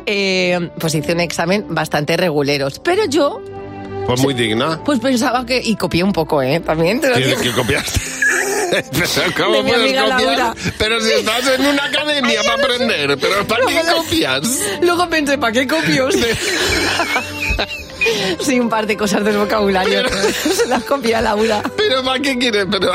[0.06, 2.78] Eh, pues hice un examen bastante reguleros.
[2.80, 3.40] Pero yo,
[4.06, 4.82] Pues muy digna.
[4.84, 6.60] pues pensaba que, y copié un poco, ¿eh?
[6.60, 7.40] También te lo ¿Qué, digo.
[7.42, 8.00] qué copiaste?
[8.70, 10.38] Pero ¿Cómo De mi puedes amiga copiar?
[10.38, 10.54] Laura.
[10.78, 14.42] Pero si estás en una academia para aprender, ¿pero para qué Luego- copias?
[14.82, 16.14] Luego pensé, ¿para qué copios?
[18.40, 20.02] Sí, un par de cosas del vocabulario.
[20.54, 21.62] Se las copia Laura.
[21.76, 22.66] ¿Pero para qué quieres?
[22.70, 22.92] Pero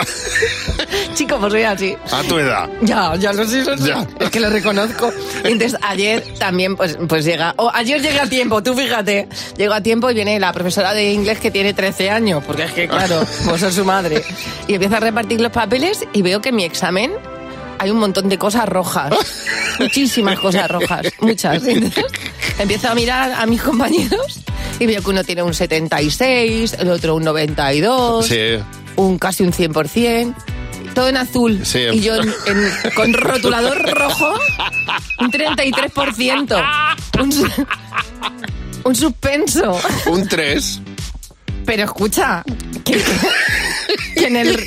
[1.14, 1.95] Chico, pues soy así.
[2.11, 2.70] a tu edad.
[2.82, 3.89] Ya, ya lo sé, lo sé.
[3.89, 4.07] Ya.
[4.20, 5.11] Es que lo reconozco.
[5.43, 7.53] Entonces, ayer también, pues, pues llega.
[7.57, 9.28] o ayer llegué a tiempo, tú fíjate.
[9.57, 12.72] Llego a tiempo y viene la profesora de inglés que tiene 13 años, porque es
[12.72, 14.24] que, claro, vos sos su madre.
[14.68, 17.11] Y empieza a repartir los papeles y veo que mi examen
[17.80, 19.11] hay un montón de cosas rojas.
[19.80, 21.07] Muchísimas cosas rojas.
[21.20, 21.64] Muchas.
[21.66, 22.05] Entonces,
[22.60, 24.39] empiezo a mirar a mis compañeros
[24.80, 28.38] y veo que uno tiene un 76, el otro un 92 Sí.
[28.95, 30.36] un casi un 100%,
[30.93, 31.60] todo en azul.
[31.66, 31.80] Sí.
[31.93, 34.34] Y yo en- en- con rotulador rojo,
[35.20, 36.62] un 33%.
[37.20, 37.51] Un,
[38.84, 39.80] un suspenso.
[40.08, 40.82] Un 3.
[41.66, 42.43] Pero escucha,
[42.84, 43.01] que,
[44.16, 44.58] que en el,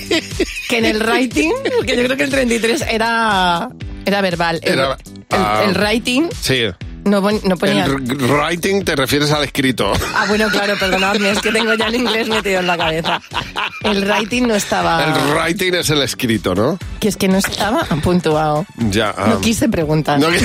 [0.68, 1.52] que en el writing,
[1.86, 3.68] que yo creo que el 33 era,
[4.06, 4.58] era verbal.
[4.62, 5.64] El, Era- el- ah.
[5.68, 6.62] el writing Sí.
[7.06, 7.84] No, no ponía...
[7.86, 7.96] El
[8.30, 9.92] writing te refieres al escrito.
[10.14, 13.20] Ah, bueno, claro, perdonadme, es que tengo ya el inglés metido en la cabeza.
[13.82, 15.04] El writing no estaba...
[15.04, 16.78] El writing es el escrito, ¿no?
[17.00, 18.66] Que es que no estaba puntuado.
[18.76, 19.14] Ya.
[19.16, 19.26] ah.
[19.30, 20.18] No quise preguntar.
[20.18, 20.28] No-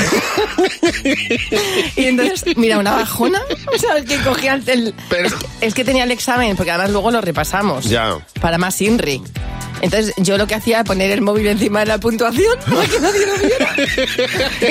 [1.96, 3.42] Y entonces, mira, una bajona.
[3.74, 4.70] O sea, es que cogía el...
[4.70, 7.86] el- es, que, es que tenía el examen, porque además luego lo repasamos.
[7.86, 8.18] Ya.
[8.40, 9.22] Para más INRI.
[9.82, 13.00] Entonces yo lo que hacía era poner el móvil encima de la puntuación para que
[13.00, 13.76] nadie lo viera.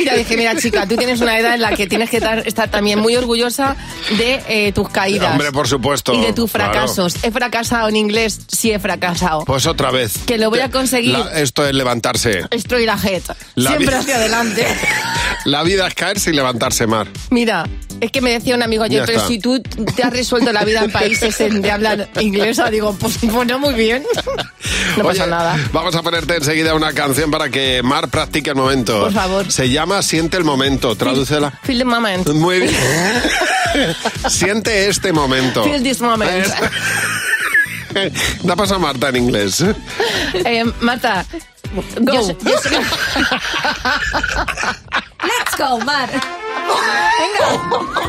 [0.01, 2.71] Y ya dije, mira chica, tú tienes una edad en la que tienes que estar,
[2.71, 3.77] también muy orgullosa
[4.19, 5.33] de eh, tus caídas.
[5.33, 6.15] Hombre, por supuesto.
[6.15, 6.73] Y de tus claro.
[6.73, 7.17] fracasos.
[7.23, 9.45] He fracasado en inglés, sí he fracasado.
[9.45, 10.13] Pues otra vez.
[10.27, 11.13] Que lo voy a conseguir.
[11.19, 12.45] La- esto es levantarse.
[12.91, 13.23] Ahead.
[13.55, 14.67] La Siempre vida- hacia adelante.
[15.45, 17.09] La vida es caerse y levantarse mar.
[17.31, 17.67] Mira,
[18.01, 19.29] es que me decía un amigo ayer, pero está.
[19.29, 23.21] si tú te has resuelto la vida en países en- de habla inglesa, digo, pues
[23.23, 24.05] bueno, muy bien.
[24.97, 25.57] No pasa Oye, nada.
[25.73, 29.01] Vamos a ponerte enseguida una canción para que Mar practique el momento.
[29.05, 29.51] Por favor.
[29.51, 30.97] Se llama Siente el momento.
[30.97, 31.51] Tradúcela.
[31.63, 32.29] Feel the moment.
[32.31, 32.75] Muy bien.
[34.29, 35.63] Siente este momento.
[35.65, 36.47] Feel this moment.
[38.45, 39.65] Da paso a Marta en inglés.
[40.35, 41.25] Eh, Marta,
[42.01, 42.13] go.
[42.13, 42.81] Yo yo
[45.23, 46.09] Let's go, Mar.
[47.21, 47.61] Venga,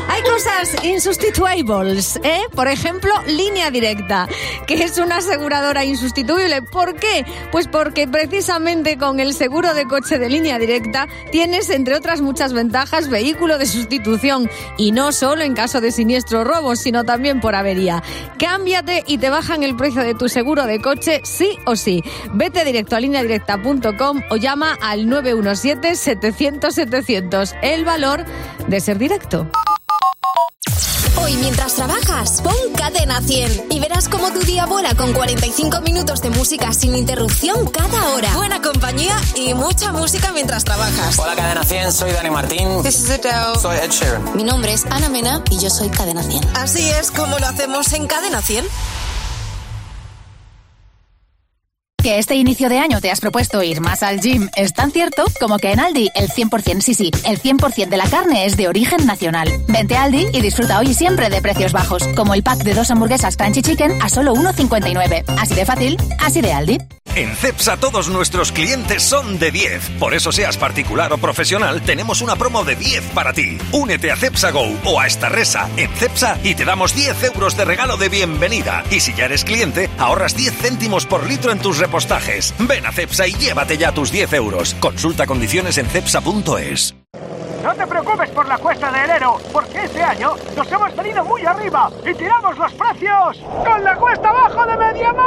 [0.08, 2.40] hay cosas insustituibles, ¿eh?
[2.54, 4.26] Por ejemplo, línea directa,
[4.66, 6.62] que es una aseguradora insustituible.
[6.62, 7.26] ¿Por qué?
[7.50, 12.52] Pues porque precisamente con el seguro de coche de línea directa tienes, entre otras muchas
[12.52, 14.50] ventajas, vehículo de sustitución.
[14.78, 18.02] Y no solo en caso de siniestro robo, sino también por avería.
[18.38, 22.02] Cámbiate y te bajan el precio de tu seguro de coche sí o sí.
[22.32, 27.54] Vete directo a lineadirecta.com o llama al 917-700-700.
[27.62, 28.24] El valor
[28.66, 29.48] de ser directo.
[31.16, 36.22] Hoy mientras trabajas, pon Cadena 100 y verás cómo tu día vuela con 45 minutos
[36.22, 38.34] de música sin interrupción cada hora.
[38.34, 41.18] Buena compañía y mucha música mientras trabajas.
[41.18, 42.82] Hola Cadena 100, soy Dani Martín.
[42.82, 43.58] This is Adele.
[43.60, 44.36] Soy Ed Sheeran.
[44.36, 46.56] Mi nombre es Ana Mena y yo soy Cadena 100.
[46.56, 48.64] Así es como lo hacemos en Cadena 100.
[52.02, 55.24] Que este inicio de año te has propuesto ir más al gym es tan cierto
[55.38, 58.66] como que en Aldi el 100% sí sí, el 100% de la carne es de
[58.66, 59.48] origen nacional.
[59.68, 62.74] Vente a Aldi y disfruta hoy y siempre de precios bajos, como el pack de
[62.74, 65.22] dos hamburguesas Crunchy Chicken a solo 1,59.
[65.38, 66.78] Así de fácil, así de Aldi.
[67.14, 69.98] En CEPSA todos nuestros clientes son de 10.
[69.98, 73.58] Por eso seas particular o profesional, tenemos una promo de 10 para ti.
[73.70, 77.54] Únete a CEPSA Go o a esta resa en CEPSA y te damos 10 euros
[77.54, 78.82] de regalo de bienvenida.
[78.90, 82.54] Y si ya eres cliente, ahorras 10 céntimos por litro en tus repostajes.
[82.58, 84.74] Ven a CEPSA y llévate ya tus 10 euros.
[84.80, 86.94] Consulta condiciones en cepsa.es.
[87.62, 91.44] No te preocupes por la cuesta de enero, porque este año nos hemos venido muy
[91.44, 95.22] arriba y tiramos los precios con la cuesta abajo de Mediamar.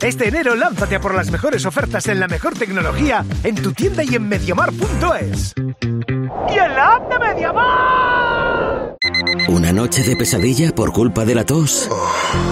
[0.00, 4.02] Este enero lánzate a por las mejores ofertas en la mejor tecnología en tu tienda
[4.04, 5.54] y en mediamar.es.
[5.58, 8.25] y en la app de Mediamar.
[9.48, 11.88] ¿Una noche de pesadilla por culpa de la tos?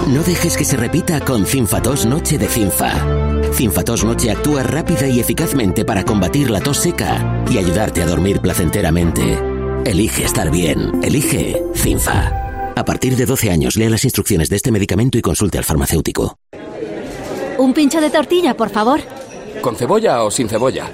[0.07, 2.92] No dejes que se repita con Cinfatos Noche de Cinfa.
[3.53, 8.40] Cinfatos Noche actúa rápida y eficazmente para combatir la tos seca y ayudarte a dormir
[8.40, 9.38] placenteramente.
[9.84, 11.03] Elige estar bien.
[11.03, 12.30] Elige Cinfa.
[12.76, 16.38] A partir de 12 años, lea las instrucciones de este medicamento y consulte al farmacéutico.
[17.59, 19.01] Un pincho de tortilla, por favor.
[19.61, 20.90] ¿Con cebolla o sin cebolla?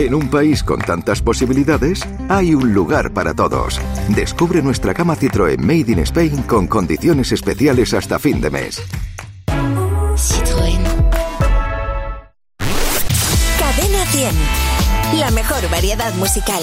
[0.00, 3.78] En un país con tantas posibilidades, hay un lugar para todos.
[4.08, 8.82] Descubre nuestra cama Citroën Made in Spain con condiciones especiales hasta fin de mes.
[10.16, 10.82] Citroën.
[13.58, 15.20] Cadena 100.
[15.20, 16.62] La mejor variedad musical.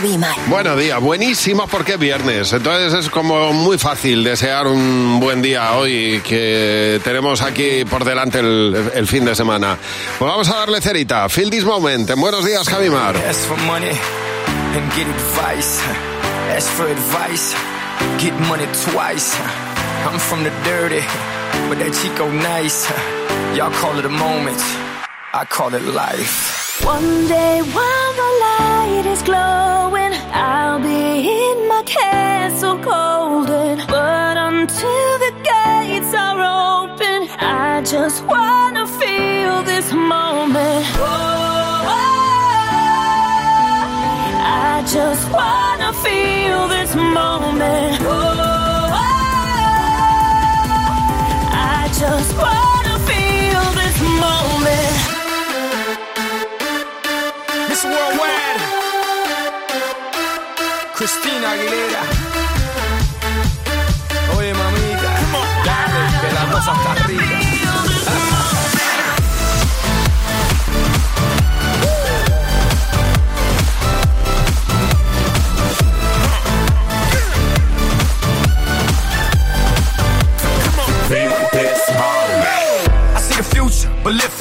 [0.00, 0.36] buenos días, Javi y Mar.
[0.48, 2.52] Buenos días, buenísimo porque es viernes.
[2.52, 8.40] Entonces es como muy fácil desear un buen día hoy que tenemos aquí por delante
[8.40, 9.78] el, el fin de semana.
[10.18, 11.28] Pues vamos a darle cerita.
[11.28, 12.08] Feel this moment.
[12.10, 13.16] En buenos días, Javimar.
[13.16, 13.90] Ask for money
[14.74, 15.80] and get advice.
[16.56, 17.54] Ask for advice,
[18.18, 19.36] get money twice.
[20.06, 21.02] I'm from the dirty,
[21.68, 22.86] but that Chico nice.
[23.56, 24.60] Y'all call it a moment,
[25.32, 26.82] I call it life.
[26.84, 29.73] One day while the light is glowing,
[32.54, 33.13] so cold.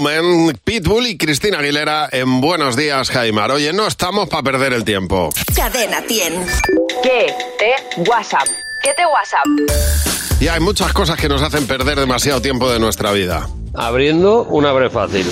[0.00, 3.52] Moment, Pitbull y Cristina Aguilera en Buenos Días, Jaimar.
[3.52, 5.30] Oye, no estamos para perder el tiempo.
[5.54, 6.46] Cadena 100.
[7.00, 8.46] ¿Qué te WhatsApp?
[8.82, 10.40] ¿Qué te WhatsApp?
[10.40, 13.48] Y hay muchas cosas que nos hacen perder demasiado tiempo de nuestra vida.
[13.74, 15.26] Abriendo una bre fácil.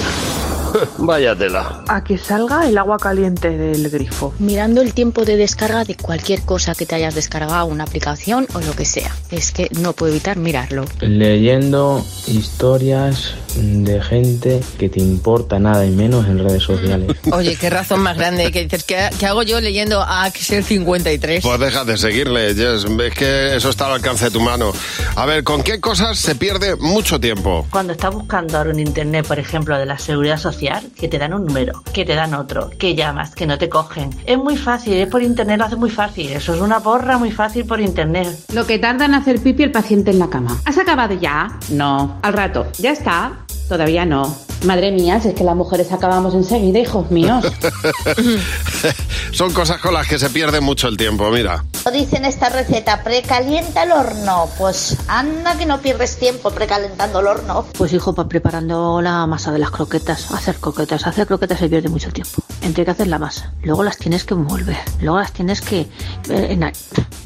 [0.98, 1.84] Vaya tela.
[1.88, 4.34] A que salga el agua caliente del grifo.
[4.38, 8.60] Mirando el tiempo de descarga de cualquier cosa que te hayas descargado, una aplicación o
[8.60, 9.14] lo que sea.
[9.30, 10.84] Es que no puedo evitar mirarlo.
[11.00, 17.16] Leyendo historias de gente que te importa nada y menos en redes sociales.
[17.32, 18.84] Oye, qué razón más grande que dices.
[18.84, 21.42] ¿Qué, qué hago yo leyendo a Axel 53?
[21.42, 22.84] Pues deja de seguirle, Jess.
[22.84, 24.72] Es que eso está al alcance de tu mano.
[25.16, 27.66] A ver, ¿con qué cosas se pierde mucho tiempo?
[27.70, 30.61] Cuando estás buscando ahora en internet, por ejemplo, de la seguridad social,
[30.96, 34.10] que te dan un número, que te dan otro, que llamas, que no te cogen.
[34.24, 36.30] Es muy fácil, es por internet, lo hace muy fácil.
[36.30, 38.28] Eso es una porra muy fácil por internet.
[38.52, 40.60] Lo que tarda en hacer pipi el paciente en la cama.
[40.64, 41.58] ¿Has acabado ya?
[41.70, 42.18] No.
[42.22, 42.66] Al rato.
[42.78, 43.32] ¿Ya está?
[43.68, 44.51] Todavía no.
[44.64, 47.44] Madre mía, si es que las mujeres acabamos enseguida, hijos míos.
[49.32, 51.64] Son cosas con las que se pierde mucho el tiempo, mira.
[51.92, 54.48] Dicen esta receta, precalienta el horno.
[54.58, 57.66] Pues anda que no pierdes tiempo precalentando el horno.
[57.76, 61.88] Pues hijo, pues preparando la masa de las croquetas, hacer croquetas, hacer croquetas se pierde
[61.88, 62.42] mucho tiempo.
[62.60, 65.80] Entre que hacer la masa, luego las tienes que envolver, luego las tienes que...
[65.80, 65.88] eh,
[66.28, 66.72] en-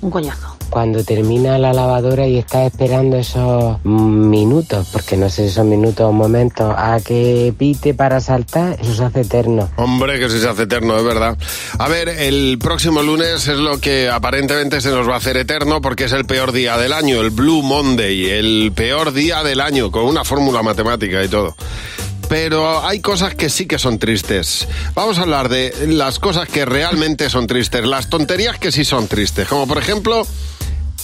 [0.01, 0.56] un coñazo.
[0.71, 6.13] Cuando termina la lavadora y estás esperando esos minutos, porque no sé, esos minutos o
[6.13, 9.69] momentos, a que pite para saltar, eso se hace eterno.
[9.77, 11.37] Hombre, que si se hace eterno, es verdad.
[11.79, 15.81] A ver, el próximo lunes es lo que aparentemente se nos va a hacer eterno
[15.81, 19.91] porque es el peor día del año, el Blue Monday, el peor día del año,
[19.91, 21.55] con una fórmula matemática y todo.
[22.29, 24.67] Pero hay cosas que sí que son tristes.
[24.95, 29.07] Vamos a hablar de las cosas que realmente son tristes, las tonterías que sí son
[29.07, 30.27] tristes, como por ejemplo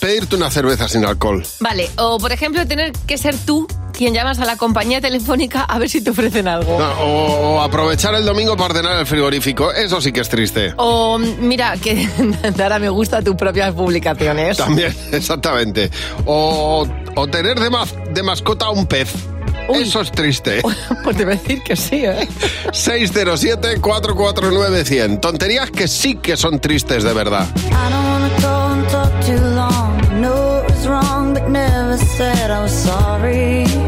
[0.02, 1.42] pedirte una cerveza sin alcohol.
[1.60, 5.78] Vale, o por ejemplo, tener que ser tú quien llamas a la compañía telefónica a
[5.78, 6.76] ver si te ofrecen algo.
[6.78, 10.74] No, o, o aprovechar el domingo para ordenar el frigorífico, eso sí que es triste.
[10.76, 12.08] O mira, que
[12.56, 14.56] Dara me gusta tus propias publicaciones.
[14.56, 15.88] También, exactamente.
[16.26, 16.84] O,
[17.14, 19.08] o tener de, ma- de mascota un pez.
[19.72, 20.62] Eso es triste.
[21.04, 22.26] Pues te voy a decir que sí, ¿eh?
[22.72, 25.20] 607-449-100.
[25.20, 27.46] Tonterías que sí que son tristes de verdad.
[27.56, 27.60] I
[27.92, 28.32] don't
[31.52, 33.81] never said I was sorry.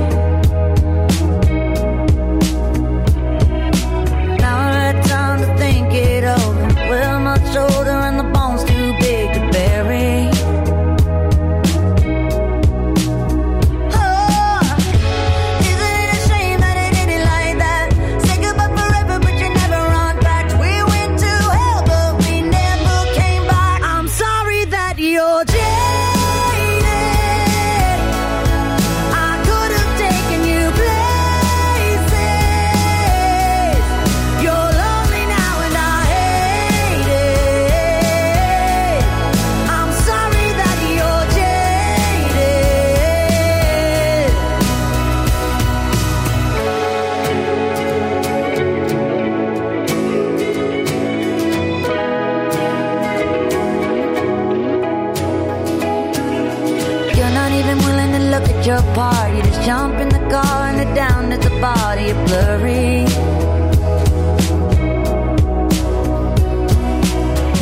[58.35, 59.43] look at your party.
[59.43, 61.99] Just jump in the car and they're down at the bar.
[61.99, 63.05] You're blurry.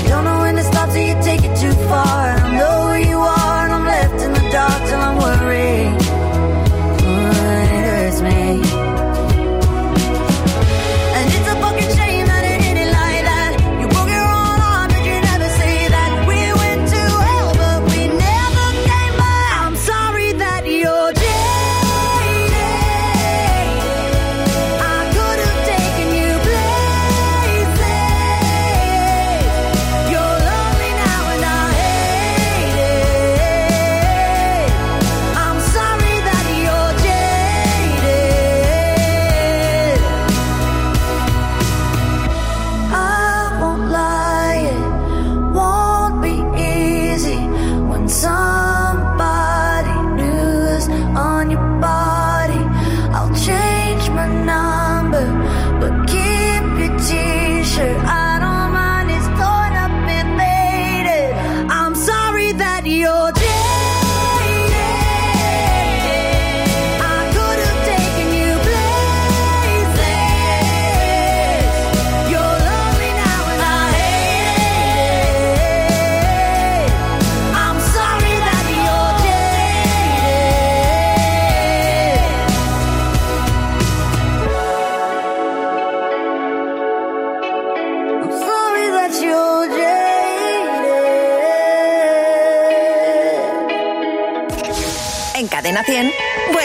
[0.09, 2.42] Don't know when to stop so you take it too far.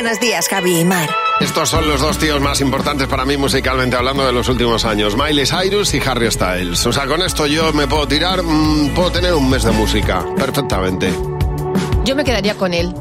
[0.08, 1.10] Buenos días, Javi y Mar.
[1.42, 5.18] Estos son los dos tíos más importantes para mí musicalmente hablando de los últimos años,
[5.18, 6.86] Miley Cyrus y Harry Styles.
[6.86, 10.26] O sea, con esto yo me puedo tirar, mmm, puedo tener un mes de música,
[10.38, 11.14] perfectamente.
[12.06, 12.96] Yo me quedaría con él.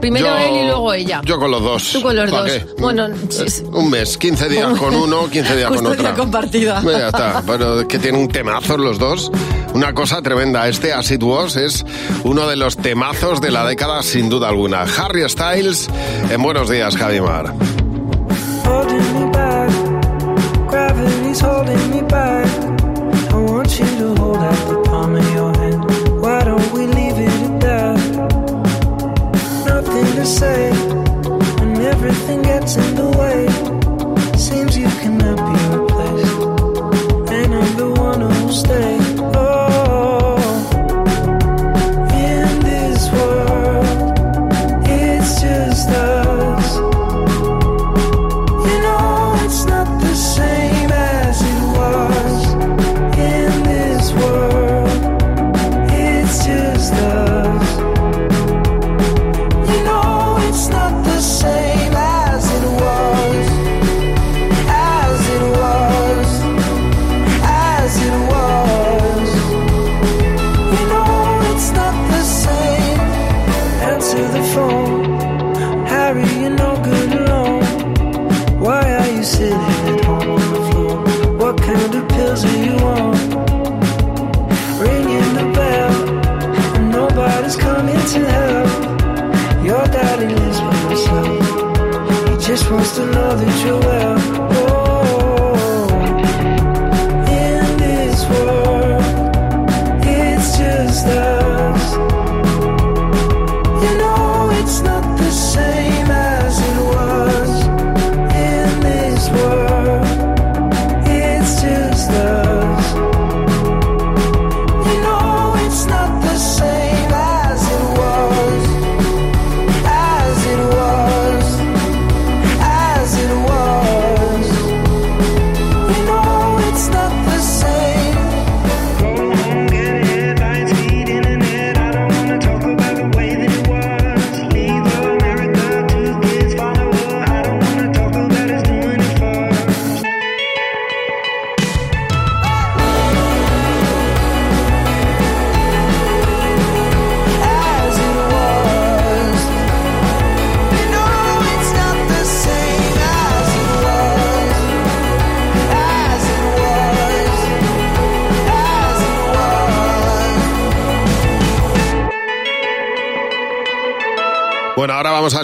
[0.00, 1.20] Primero él y luego ella.
[1.24, 1.90] Yo con los dos.
[1.94, 2.50] Tú con los dos.
[2.78, 6.14] Bueno, eh, un mes, 15 días con uno, 15 días con otra.
[6.14, 6.80] compartida.
[6.84, 9.32] Ya está, pero es que tienen temazos los dos.
[9.74, 11.22] Una cosa tremenda, este As It
[11.56, 11.84] es
[12.24, 14.82] uno de los temazos de la década sin duda alguna.
[14.82, 15.88] Harry Styles,
[16.30, 17.54] en Buenos Días, Javi Mar.
[38.52, 39.01] stay.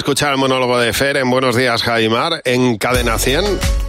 [0.09, 3.45] escuchar el monólogo de Fer en Buenos Días, Jaimar, en Cadena 100.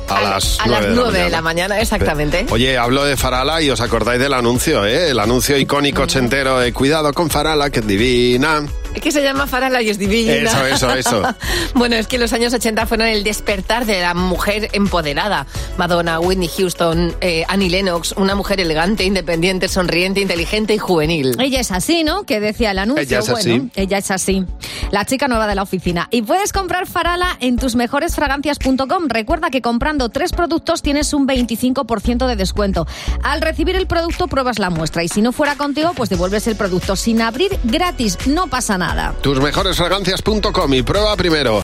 [0.10, 2.46] A, a las, a 9, las 9 de, la de la mañana, exactamente.
[2.50, 5.12] Oye, hablo de Farala y os acordáis del anuncio, ¿eh?
[5.12, 8.66] El anuncio icónico ochentero de Cuidado con Farala, que es divina.
[8.94, 10.34] Es que se llama Farala y es divina.
[10.34, 11.36] Eso, eso, eso.
[11.76, 15.46] bueno, es que los años 80 fueron el despertar de la mujer empoderada.
[15.78, 21.38] Madonna, Whitney Houston, eh, Annie Lennox, una mujer elegante, independiente, sonriente, inteligente y juvenil.
[21.40, 22.24] Ella es así, ¿no?
[22.24, 23.04] Que decía el anuncio.
[23.04, 23.72] Ella es bueno, así.
[23.76, 24.46] Ella es así.
[24.92, 26.08] La chica nueva de la oficina.
[26.12, 29.08] Y puedes comprar Farala en tusmejoresfragancias.com.
[29.08, 32.88] Recuerda que comprando tres productos tienes un 25% de descuento.
[33.24, 36.56] Al recibir el producto pruebas la muestra y si no fuera contigo, pues devuelves el
[36.56, 38.18] producto sin abrir gratis.
[38.28, 39.14] No pasa nada.
[39.22, 41.58] Tusmejoresfragancias.com y prueba primero.